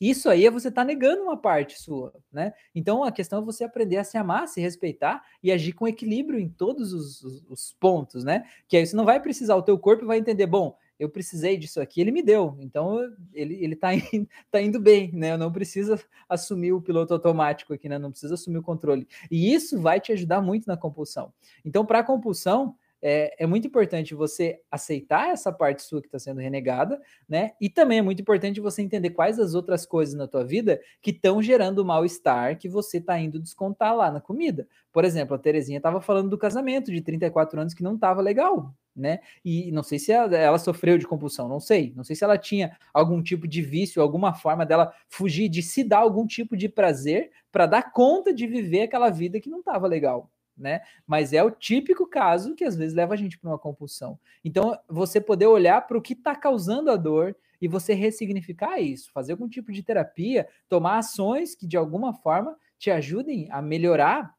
[0.00, 2.52] Isso aí é você tá negando uma parte sua, né?
[2.74, 6.38] Então a questão é você aprender a se amar, se respeitar e agir com equilíbrio
[6.38, 8.44] em todos os, os, os pontos, né?
[8.68, 11.80] Que aí você não vai precisar, o teu corpo vai entender, bom, eu precisei disso
[11.80, 12.56] aqui, ele me deu.
[12.60, 12.98] Então
[13.32, 15.32] ele, ele tá, indo, tá indo bem, né?
[15.32, 17.98] Eu não preciso assumir o piloto automático aqui, né?
[17.98, 19.06] Não preciso assumir o controle.
[19.30, 21.32] E isso vai te ajudar muito na compulsão.
[21.64, 22.74] Então, para a compulsão,
[23.08, 27.52] é, é, muito importante você aceitar essa parte sua que está sendo renegada, né?
[27.60, 31.12] E também é muito importante você entender quais as outras coisas na tua vida que
[31.12, 34.66] estão gerando mal-estar que você está indo descontar lá na comida.
[34.90, 38.74] Por exemplo, a Terezinha estava falando do casamento de 34 anos que não estava legal,
[38.94, 39.20] né?
[39.44, 41.92] E não sei se ela, ela, sofreu de compulsão, não sei.
[41.94, 45.84] Não sei se ela tinha algum tipo de vício, alguma forma dela fugir de se
[45.84, 49.86] dar algum tipo de prazer para dar conta de viver aquela vida que não estava
[49.86, 50.80] legal né?
[51.06, 54.18] Mas é o típico caso que às vezes leva a gente para uma compulsão.
[54.44, 59.10] Então, você poder olhar para o que está causando a dor e você ressignificar isso,
[59.12, 64.34] fazer algum tipo de terapia, tomar ações que de alguma forma te ajudem a melhorar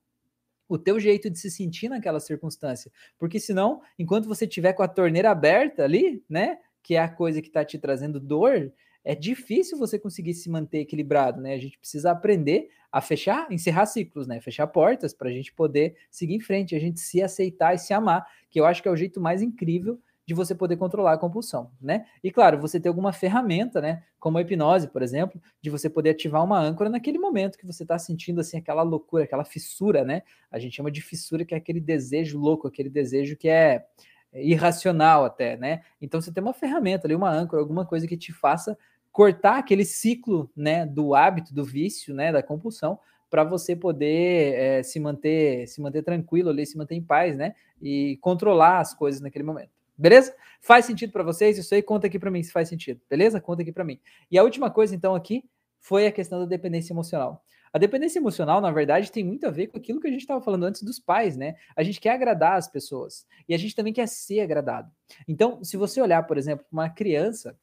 [0.70, 2.92] o teu jeito de se sentir naquela circunstância.
[3.18, 7.42] Porque senão, enquanto você tiver com a torneira aberta ali, né, que é a coisa
[7.42, 8.72] que está te trazendo dor,
[9.08, 11.54] é difícil você conseguir se manter equilibrado, né?
[11.54, 14.42] A gente precisa aprender a fechar, encerrar ciclos, né?
[14.42, 17.94] Fechar portas para a gente poder seguir em frente, a gente se aceitar e se
[17.94, 21.18] amar, que eu acho que é o jeito mais incrível de você poder controlar a
[21.18, 22.06] compulsão, né?
[22.22, 24.04] E claro, você ter alguma ferramenta, né?
[24.20, 27.84] Como a hipnose, por exemplo, de você poder ativar uma âncora naquele momento que você
[27.84, 30.22] está sentindo assim aquela loucura, aquela fissura, né?
[30.52, 33.86] A gente chama de fissura que é aquele desejo louco, aquele desejo que é
[34.34, 35.82] irracional até, né?
[36.02, 38.78] Então você tem uma ferramenta ali, uma âncora, alguma coisa que te faça
[39.12, 43.00] cortar aquele ciclo né, do hábito, do vício, né, da compulsão,
[43.30, 47.56] para você poder é, se manter se manter tranquilo ali, se manter em paz, né,
[47.82, 49.72] e controlar as coisas naquele momento.
[49.98, 50.36] Beleza?
[50.62, 51.58] Faz sentido para vocês?
[51.58, 53.02] Isso aí conta aqui para mim se faz sentido.
[53.10, 53.42] Beleza?
[53.42, 54.00] Conta aqui para mim.
[54.30, 55.44] E a última coisa então aqui
[55.80, 57.44] foi a questão da dependência emocional.
[57.74, 60.42] A dependência emocional, na verdade, tem muito a ver com aquilo que a gente estava
[60.42, 61.56] falando antes dos pais, né?
[61.76, 64.90] A gente quer agradar as pessoas e a gente também quer ser agradado.
[65.28, 67.58] Então, se você olhar, por exemplo, uma criança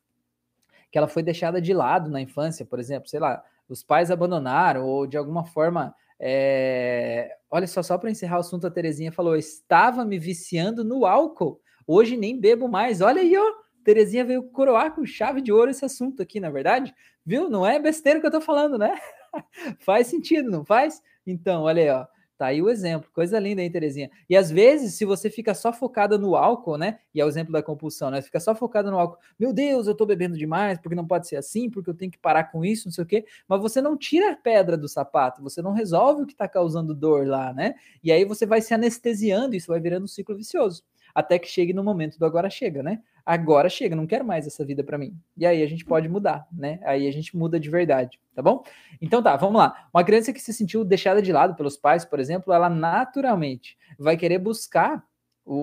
[0.95, 4.87] que ela foi deixada de lado na infância, por exemplo, sei lá, os pais abandonaram
[4.87, 5.93] ou de alguma forma.
[6.21, 7.37] É...
[7.51, 11.61] Olha só, só para encerrar o assunto, a Terezinha falou: estava me viciando no álcool,
[11.85, 13.01] hoje nem bebo mais.
[13.01, 13.43] Olha aí, ó.
[13.83, 16.95] Terezinha veio coroar com chave de ouro esse assunto aqui, na verdade.
[17.27, 17.51] Viu?
[17.51, 18.95] Não é besteira que eu tô falando, né?
[19.81, 21.03] faz sentido, não faz?
[21.27, 22.07] Então, olha aí, ó.
[22.37, 24.11] Tá aí o exemplo, coisa linda, hein, Terezinha?
[24.29, 26.99] E às vezes, se você fica só focada no álcool, né?
[27.15, 28.21] E é o exemplo da compulsão, né?
[28.23, 29.19] Fica só focada no álcool.
[29.39, 32.19] Meu Deus, eu tô bebendo demais, porque não pode ser assim, porque eu tenho que
[32.19, 33.25] parar com isso, não sei o quê.
[33.49, 36.93] Mas você não tira a pedra do sapato, você não resolve o que tá causando
[36.93, 37.75] dor lá, né?
[38.03, 40.83] E aí você vai se anestesiando, isso vai virando um ciclo vicioso.
[41.15, 43.01] Até que chegue no momento do agora chega, né?
[43.25, 45.17] agora chega, não quero mais essa vida para mim.
[45.37, 46.79] E aí a gente pode mudar, né?
[46.83, 48.63] Aí a gente muda de verdade, tá bom?
[49.01, 49.89] Então tá, vamos lá.
[49.93, 54.17] Uma criança que se sentiu deixada de lado pelos pais, por exemplo, ela naturalmente vai
[54.17, 55.03] querer buscar
[55.45, 55.55] o,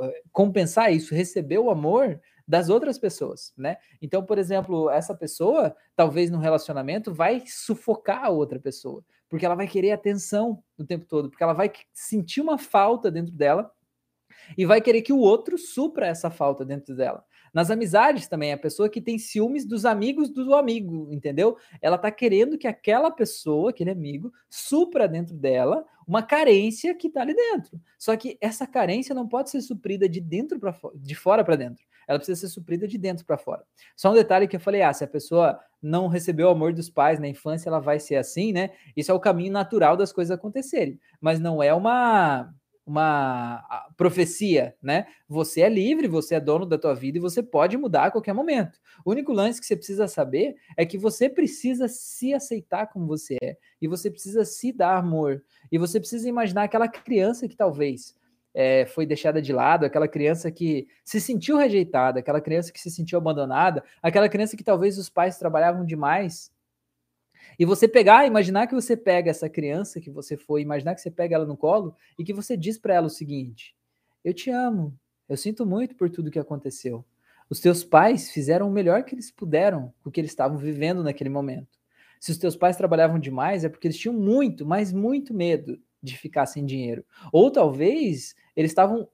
[0.00, 3.78] o eh, compensar isso, receber o amor das outras pessoas, né?
[4.00, 9.54] Então, por exemplo, essa pessoa, talvez no relacionamento, vai sufocar a outra pessoa, porque ela
[9.54, 13.70] vai querer atenção o tempo todo, porque ela vai sentir uma falta dentro dela
[14.56, 17.24] e vai querer que o outro supra essa falta dentro dela.
[17.52, 21.58] Nas amizades também, a pessoa que tem ciúmes dos amigos do amigo, entendeu?
[21.82, 27.20] Ela tá querendo que aquela pessoa, aquele amigo, supra dentro dela uma carência que tá
[27.20, 27.80] ali dentro.
[27.98, 31.84] Só que essa carência não pode ser suprida de dentro para de fora para dentro.
[32.08, 33.62] Ela precisa ser suprida de dentro para fora.
[33.96, 36.90] Só um detalhe que eu falei, ah, se a pessoa não recebeu o amor dos
[36.90, 38.70] pais na infância, ela vai ser assim, né?
[38.96, 42.52] Isso é o caminho natural das coisas acontecerem, mas não é uma
[42.86, 43.64] uma
[43.96, 45.06] profecia, né?
[45.28, 48.32] Você é livre, você é dono da tua vida e você pode mudar a qualquer
[48.32, 48.78] momento.
[49.04, 53.36] O único lance que você precisa saber é que você precisa se aceitar como você
[53.42, 58.16] é e você precisa se dar amor e você precisa imaginar aquela criança que talvez
[58.54, 62.90] é, foi deixada de lado, aquela criança que se sentiu rejeitada, aquela criança que se
[62.90, 66.50] sentiu abandonada, aquela criança que talvez os pais trabalhavam demais
[67.58, 71.10] e você pegar, imaginar que você pega essa criança que você foi, imaginar que você
[71.10, 73.74] pega ela no colo e que você diz para ela o seguinte:
[74.24, 74.98] Eu te amo,
[75.28, 77.04] eu sinto muito por tudo que aconteceu.
[77.48, 81.02] Os teus pais fizeram o melhor que eles puderam com o que eles estavam vivendo
[81.02, 81.78] naquele momento.
[82.18, 86.16] Se os teus pais trabalhavam demais, é porque eles tinham muito, mas muito medo de
[86.16, 87.04] ficar sem dinheiro.
[87.32, 89.08] Ou talvez eles estavam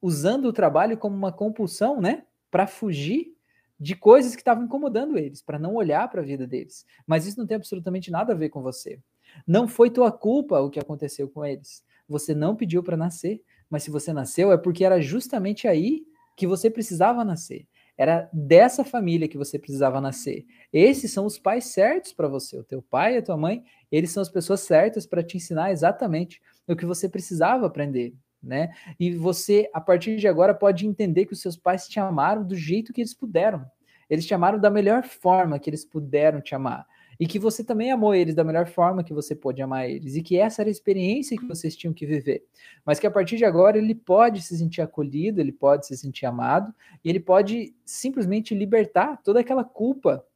[0.00, 2.24] usando o trabalho como uma compulsão, né?
[2.50, 3.34] Para fugir
[3.82, 6.86] de coisas que estavam incomodando eles, para não olhar para a vida deles.
[7.04, 9.00] Mas isso não tem absolutamente nada a ver com você.
[9.44, 11.82] Não foi tua culpa o que aconteceu com eles.
[12.08, 16.04] Você não pediu para nascer, mas se você nasceu é porque era justamente aí
[16.36, 17.66] que você precisava nascer.
[17.98, 20.46] Era dessa família que você precisava nascer.
[20.72, 22.56] Esses são os pais certos para você.
[22.56, 25.72] O teu pai e a tua mãe, eles são as pessoas certas para te ensinar
[25.72, 28.70] exatamente o que você precisava aprender, né?
[28.98, 32.56] E você, a partir de agora, pode entender que os seus pais te amaram do
[32.56, 33.64] jeito que eles puderam.
[34.10, 36.86] Eles te amaram da melhor forma que eles puderam te amar
[37.22, 40.22] e que você também amou eles da melhor forma que você pôde amar eles, e
[40.22, 42.44] que essa era a experiência que vocês tinham que viver.
[42.84, 46.26] Mas que a partir de agora ele pode se sentir acolhido, ele pode se sentir
[46.26, 46.74] amado,
[47.04, 50.26] e ele pode simplesmente libertar toda aquela culpa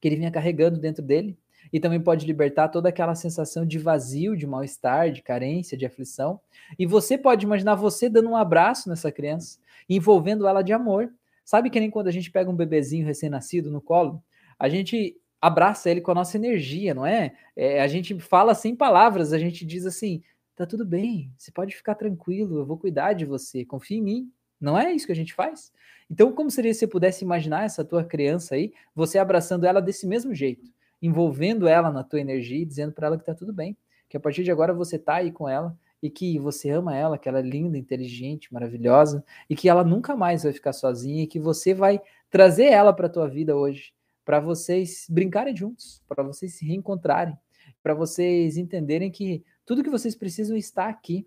[0.00, 1.38] que ele vinha carregando dentro dele,
[1.72, 6.40] e também pode libertar toda aquela sensação de vazio, de mal-estar, de carência, de aflição.
[6.78, 9.58] E você pode imaginar você dando um abraço nessa criança,
[9.88, 11.12] envolvendo ela de amor.
[11.44, 14.22] Sabe que nem quando a gente pega um bebezinho recém-nascido no colo,
[14.58, 17.34] a gente abraça ele com a nossa energia, não é?
[17.54, 17.82] é?
[17.82, 20.22] A gente fala sem palavras, a gente diz assim:
[20.56, 24.32] tá tudo bem, você pode ficar tranquilo, eu vou cuidar de você, confia em mim.
[24.60, 25.70] Não é isso que a gente faz?
[26.10, 30.06] Então, como seria se você pudesse imaginar essa tua criança aí, você abraçando ela desse
[30.06, 30.70] mesmo jeito,
[31.04, 33.76] envolvendo ela na tua energia e dizendo para ela que tá tudo bem,
[34.08, 37.18] que a partir de agora você tá aí com ela e que você ama ela,
[37.18, 41.26] que ela é linda, inteligente, maravilhosa e que ela nunca mais vai ficar sozinha e
[41.26, 42.00] que você vai
[42.30, 43.92] trazer ela para tua vida hoje
[44.24, 47.36] para vocês brincarem juntos, para vocês se reencontrarem,
[47.82, 51.26] para vocês entenderem que tudo que vocês precisam está aqui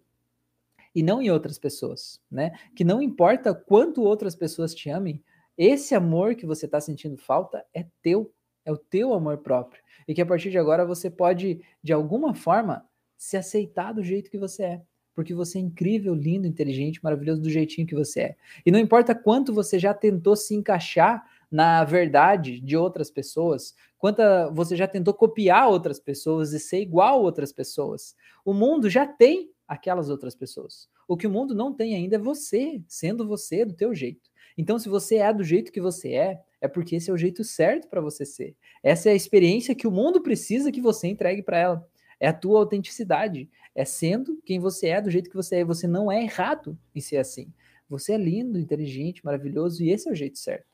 [0.96, 2.54] e não em outras pessoas, né?
[2.76, 5.24] Que não importa quanto outras pessoas te amem,
[5.56, 8.32] esse amor que você está sentindo falta é teu,
[8.68, 9.82] é o teu amor próprio.
[10.06, 12.86] E que a partir de agora você pode, de alguma forma,
[13.18, 14.82] se aceitar do jeito que você é.
[15.16, 18.36] Porque você é incrível, lindo, inteligente, maravilhoso do jeitinho que você é.
[18.66, 24.50] E não importa quanto você já tentou se encaixar na verdade de outras pessoas, quanta
[24.52, 28.14] você já tentou copiar outras pessoas e ser igual a outras pessoas.
[28.44, 30.90] O mundo já tem aquelas outras pessoas.
[31.08, 34.30] O que o mundo não tem ainda é você, sendo você do teu jeito.
[34.58, 37.44] Então, se você é do jeito que você é, é porque esse é o jeito
[37.44, 38.56] certo para você ser.
[38.84, 41.88] Essa é a experiência que o mundo precisa que você entregue para ela.
[42.20, 43.50] É a tua autenticidade.
[43.76, 45.66] É sendo quem você é, do jeito que você é.
[45.66, 47.54] Você não é errado em ser assim.
[47.90, 50.66] Você é lindo, inteligente, maravilhoso e esse é o jeito certo.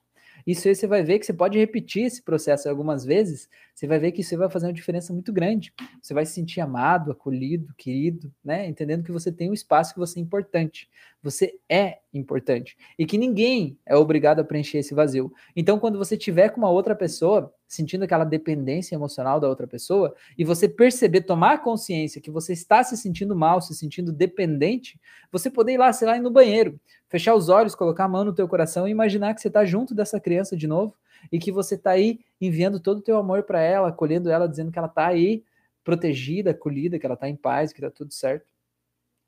[0.46, 4.00] Isso aí você vai ver que você pode repetir esse processo algumas vezes, você vai
[4.00, 5.74] ver que isso vai fazer uma diferença muito grande.
[6.02, 8.68] Você vai se sentir amado, acolhido, querido, né?
[8.68, 10.90] Entendendo que você tem um espaço que você é importante.
[11.24, 12.76] Você é importante.
[13.00, 15.32] E que ninguém é obrigado a preencher esse vazio.
[15.56, 20.14] Então, quando você tiver com uma outra pessoa, sentindo aquela dependência emocional da outra pessoa,
[20.38, 25.00] e você perceber, tomar consciência que você está se sentindo mal, se sentindo dependente,
[25.32, 28.26] você poder ir lá, sei lá, ir no banheiro, fechar os olhos, colocar a mão
[28.26, 30.94] no teu coração e imaginar que você está junto dessa criança de novo
[31.32, 34.74] e que você está aí enviando todo o teu amor para ela, acolhendo ela, dizendo
[34.74, 35.42] que ela está aí
[35.86, 38.53] protegida, acolhida, que ela está em paz, que está tudo certo.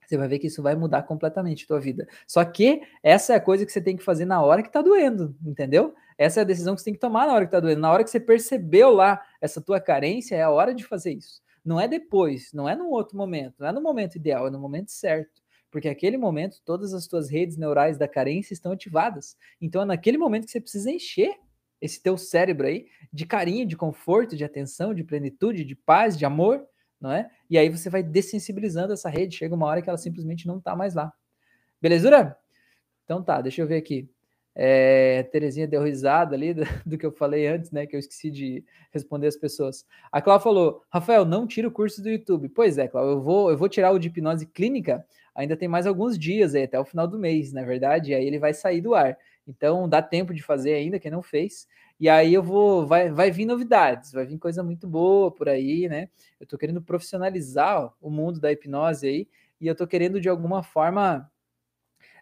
[0.06, 2.08] Você vai ver que isso vai mudar completamente a tua vida.
[2.28, 4.82] Só que essa é a coisa que você tem que fazer na hora que está
[4.82, 5.94] doendo, entendeu?
[6.18, 7.82] Essa é a decisão que você tem que tomar na hora que está doendo.
[7.82, 11.42] Na hora que você percebeu lá essa tua carência, é a hora de fazer isso.
[11.64, 14.60] Não é depois, não é num outro momento, não é no momento ideal, é no
[14.60, 15.46] momento certo
[15.76, 19.36] porque naquele momento todas as tuas redes neurais da carência estão ativadas.
[19.60, 21.36] Então é naquele momento que você precisa encher
[21.82, 26.26] esse teu cérebro aí de carinho, de conforto, de atenção, de plenitude, de paz, de
[26.26, 26.66] amor,
[27.00, 27.30] não é?
[27.50, 30.76] E aí você vai dessensibilizando essa rede, chega uma hora que ela simplesmente não está
[30.76, 31.14] mais lá.
[31.82, 32.38] Belezura?
[33.04, 34.10] Então tá, deixa eu ver aqui.
[34.58, 37.86] É, Terezinha deu risada ali do, do, que eu falei antes, né?
[37.86, 39.86] Que eu esqueci de responder as pessoas.
[40.12, 42.50] A Cláudia falou: Rafael, não tira o curso do YouTube.
[42.50, 45.86] Pois é, Cláudia, eu vou, eu vou tirar o de hipnose clínica ainda tem mais
[45.86, 48.80] alguns dias aí, até o final do mês, na verdade, e aí ele vai sair
[48.80, 49.18] do ar.
[49.46, 51.68] Então dá tempo de fazer ainda, quem não fez.
[52.00, 55.88] E aí eu vou, vai, vai vir novidades, vai vir coisa muito boa por aí,
[55.88, 56.10] né?
[56.40, 59.28] Eu tô querendo profissionalizar o mundo da hipnose aí,
[59.62, 61.30] e eu tô querendo de alguma forma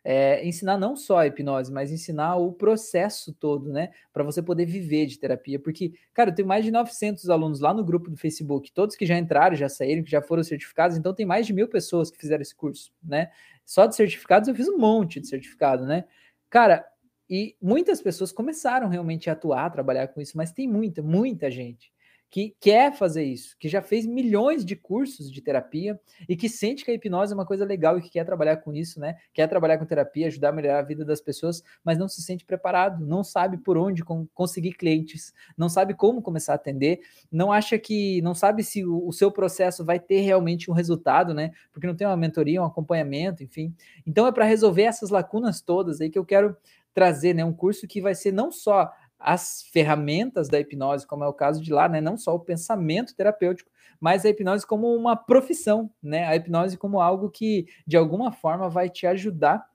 [0.03, 3.89] é, ensinar não só a hipnose, mas ensinar o processo todo, né?
[4.11, 5.59] Para você poder viver de terapia.
[5.59, 9.05] Porque, cara, eu tenho mais de 900 alunos lá no grupo do Facebook, todos que
[9.05, 12.17] já entraram, já saíram, que já foram certificados, então tem mais de mil pessoas que
[12.17, 13.29] fizeram esse curso, né?
[13.65, 16.03] Só de certificados eu fiz um monte de certificado, né?
[16.49, 16.85] Cara,
[17.29, 21.49] e muitas pessoas começaram realmente a atuar, a trabalhar com isso, mas tem muita, muita
[21.49, 21.93] gente
[22.33, 26.83] que quer fazer isso, que já fez milhões de cursos de terapia e que sente
[26.83, 29.17] que a hipnose é uma coisa legal e que quer trabalhar com isso, né?
[29.31, 32.43] Quer trabalhar com terapia, ajudar a melhorar a vida das pessoas, mas não se sente
[32.43, 34.03] preparado, não sabe por onde
[34.33, 37.01] conseguir clientes, não sabe como começar a atender,
[37.31, 41.51] não acha que, não sabe se o, seu processo vai ter realmente um resultado, né?
[41.71, 43.75] Porque não tem uma mentoria, um acompanhamento, enfim.
[44.07, 46.57] Então é para resolver essas lacunas todas aí que eu quero
[46.93, 47.43] trazer, né?
[47.43, 51.61] Um curso que vai ser não só as ferramentas da hipnose, como é o caso
[51.61, 52.01] de lá, né?
[52.01, 56.25] Não só o pensamento terapêutico, mas a hipnose como uma profissão, né?
[56.25, 59.65] A hipnose como algo que de alguma forma vai te ajudar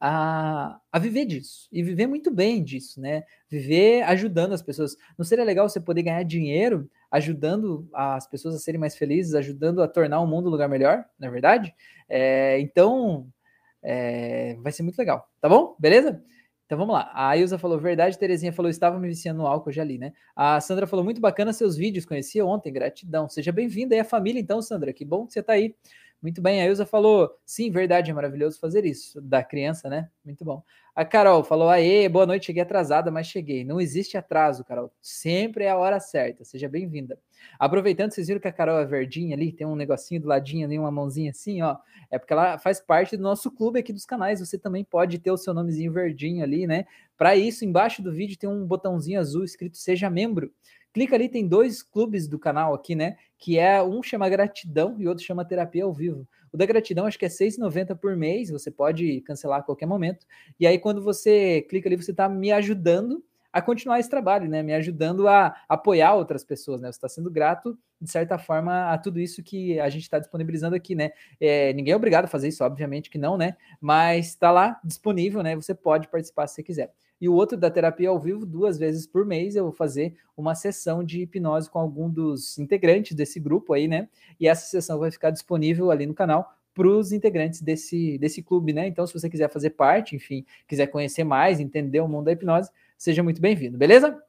[0.00, 3.24] a, a viver disso e viver muito bem disso, né?
[3.48, 4.96] Viver ajudando as pessoas.
[5.16, 9.82] Não seria legal você poder ganhar dinheiro ajudando as pessoas a serem mais felizes, ajudando
[9.82, 11.74] a tornar o mundo um lugar melhor, na é verdade?
[12.08, 13.28] É, então,
[13.84, 15.76] é, vai ser muito legal, tá bom?
[15.78, 16.22] Beleza?
[16.66, 17.10] Então vamos lá.
[17.14, 20.12] A Ilza falou verdade, Terezinha falou estava me viciando no álcool, já li, né?
[20.34, 23.28] A Sandra falou muito bacana seus vídeos, conheci ontem, gratidão.
[23.28, 25.74] Seja bem-vinda aí à família então, Sandra, que bom que você está aí.
[26.24, 30.08] Muito bem, a Ilza falou, sim, verdade, é maravilhoso fazer isso, da criança, né?
[30.24, 30.62] Muito bom.
[30.94, 33.62] A Carol falou, aê, boa noite, cheguei atrasada, mas cheguei.
[33.62, 37.18] Não existe atraso, Carol, sempre é a hora certa, seja bem-vinda.
[37.58, 40.78] Aproveitando, vocês viram que a Carol é verdinha ali, tem um negocinho do ladinho ali,
[40.78, 41.76] uma mãozinha assim, ó,
[42.10, 45.30] é porque ela faz parte do nosso clube aqui dos canais, você também pode ter
[45.30, 46.86] o seu nomezinho verdinho ali, né?
[47.18, 50.50] Para isso, embaixo do vídeo tem um botãozinho azul escrito Seja Membro.
[50.94, 53.16] Clica ali, tem dois clubes do canal aqui, né?
[53.36, 56.26] Que é um chama Gratidão e outro chama Terapia ao Vivo.
[56.52, 59.86] O da Gratidão acho que é R$ 6,90 por mês, você pode cancelar a qualquer
[59.86, 60.24] momento.
[60.58, 64.62] E aí, quando você clica ali, você está me ajudando a continuar esse trabalho, né?
[64.62, 66.92] Me ajudando a apoiar outras pessoas, né?
[66.92, 70.76] Você está sendo grato, de certa forma, a tudo isso que a gente está disponibilizando
[70.76, 71.10] aqui, né?
[71.40, 73.56] É, ninguém é obrigado a fazer isso, obviamente que não, né?
[73.80, 75.56] Mas está lá disponível, né?
[75.56, 76.92] Você pode participar se você quiser.
[77.24, 80.54] E o outro da terapia ao vivo, duas vezes por mês, eu vou fazer uma
[80.54, 84.10] sessão de hipnose com algum dos integrantes desse grupo aí, né?
[84.38, 88.74] E essa sessão vai ficar disponível ali no canal para os integrantes desse, desse clube,
[88.74, 88.86] né?
[88.86, 92.68] Então, se você quiser fazer parte, enfim, quiser conhecer mais, entender o mundo da hipnose,
[92.98, 94.22] seja muito bem-vindo, beleza?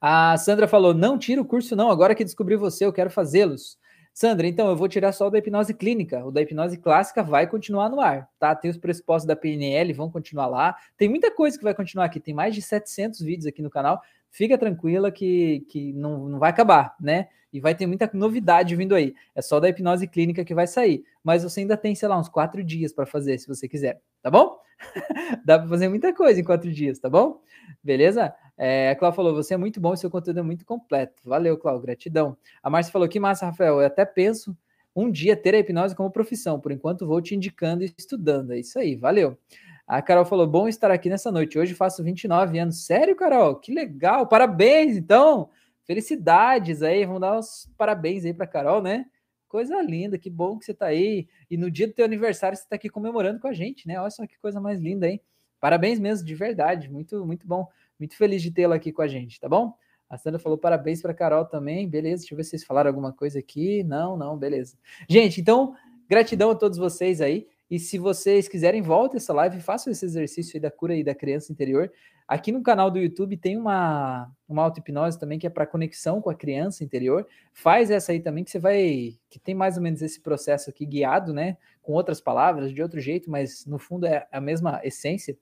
[0.00, 1.90] A Sandra falou: não tira o curso, não.
[1.90, 3.76] Agora que descobri você, eu quero fazê-los.
[4.16, 6.24] Sandra, então eu vou tirar só o da hipnose clínica.
[6.24, 8.54] O da hipnose clássica vai continuar no ar, tá?
[8.54, 10.74] Tem os pressupostos da PNL, vão continuar lá.
[10.96, 12.18] Tem muita coisa que vai continuar aqui.
[12.18, 14.00] Tem mais de 700 vídeos aqui no canal.
[14.30, 17.28] Fica tranquila que, que não, não vai acabar, né?
[17.52, 19.14] E vai ter muita novidade vindo aí.
[19.34, 21.04] É só da hipnose clínica que vai sair.
[21.22, 24.30] Mas você ainda tem, sei lá, uns quatro dias para fazer, se você quiser, tá
[24.30, 24.56] bom?
[25.44, 27.42] Dá para fazer muita coisa em quatro dias, tá bom?
[27.84, 28.34] Beleza?
[28.56, 31.22] É, a Cláudia falou: você é muito bom e seu conteúdo é muito completo.
[31.24, 32.36] Valeu, Cláudia, gratidão.
[32.62, 33.80] A Márcia falou: que massa, Rafael.
[33.80, 34.56] Eu até penso
[34.94, 36.58] um dia ter a hipnose como profissão.
[36.58, 38.52] Por enquanto, vou te indicando e estudando.
[38.52, 39.38] É isso aí, valeu.
[39.86, 41.58] A Carol falou: bom estar aqui nessa noite.
[41.58, 42.84] Hoje faço 29 anos.
[42.84, 43.56] Sério, Carol?
[43.56, 44.26] Que legal.
[44.26, 45.50] Parabéns, então.
[45.84, 47.04] Felicidades aí.
[47.04, 49.06] Vamos dar os parabéns aí para Carol, né?
[49.46, 51.28] Coisa linda, que bom que você está aí.
[51.48, 54.00] E no dia do teu aniversário você está aqui comemorando com a gente, né?
[54.00, 55.20] Olha só que coisa mais linda, hein?
[55.60, 56.90] Parabéns mesmo, de verdade.
[56.90, 57.68] Muito, muito bom.
[57.98, 59.74] Muito feliz de tê-la aqui com a gente, tá bom?
[60.08, 61.88] A Sandra falou parabéns para Carol também.
[61.88, 63.82] Beleza, deixa eu ver se vocês falaram alguma coisa aqui.
[63.82, 64.76] Não, não, beleza.
[65.08, 65.74] Gente, então,
[66.08, 67.46] gratidão a todos vocês aí.
[67.68, 71.14] E se vocês quiserem, volte essa live, façam esse exercício aí da cura e da
[71.14, 71.90] criança interior.
[72.28, 76.30] Aqui no canal do YouTube tem uma, uma auto-hipnose também que é para conexão com
[76.30, 77.26] a criança interior.
[77.52, 79.16] Faz essa aí também, que você vai.
[79.28, 81.56] que tem mais ou menos esse processo aqui guiado, né?
[81.82, 85.36] Com outras palavras, de outro jeito, mas no fundo é a mesma essência.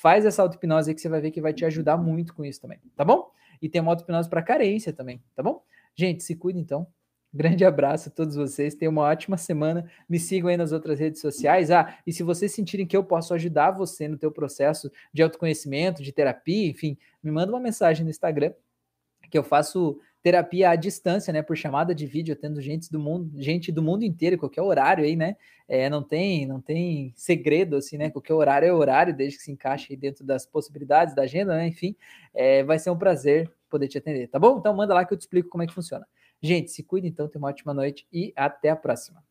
[0.00, 2.60] Faz essa auto-hipnose aí que você vai ver que vai te ajudar muito com isso
[2.60, 3.32] também, tá bom?
[3.60, 5.60] E tem uma auto-hipnose para carência também, tá bom?
[5.92, 6.86] Gente, se cuida então.
[7.34, 8.76] Grande abraço a todos vocês.
[8.76, 9.90] Tenham uma ótima semana.
[10.08, 11.72] Me sigam aí nas outras redes sociais.
[11.72, 16.00] Ah, e se vocês sentirem que eu posso ajudar você no teu processo de autoconhecimento,
[16.00, 18.52] de terapia, enfim, me manda uma mensagem no Instagram
[19.28, 23.30] que eu faço terapia à distância, né, por chamada de vídeo, tendo gente do mundo,
[23.40, 25.36] gente do mundo inteiro, qualquer horário aí, né?
[25.66, 28.10] É, não tem, não tem segredo assim, né?
[28.10, 31.66] Qualquer horário é horário, desde que se encaixe dentro das possibilidades da agenda, né?
[31.66, 31.96] Enfim,
[32.34, 34.58] é, vai ser um prazer poder te atender, tá bom?
[34.58, 36.06] Então manda lá que eu te explico como é que funciona.
[36.42, 39.27] Gente, se cuida então, tenha uma ótima noite e até a próxima.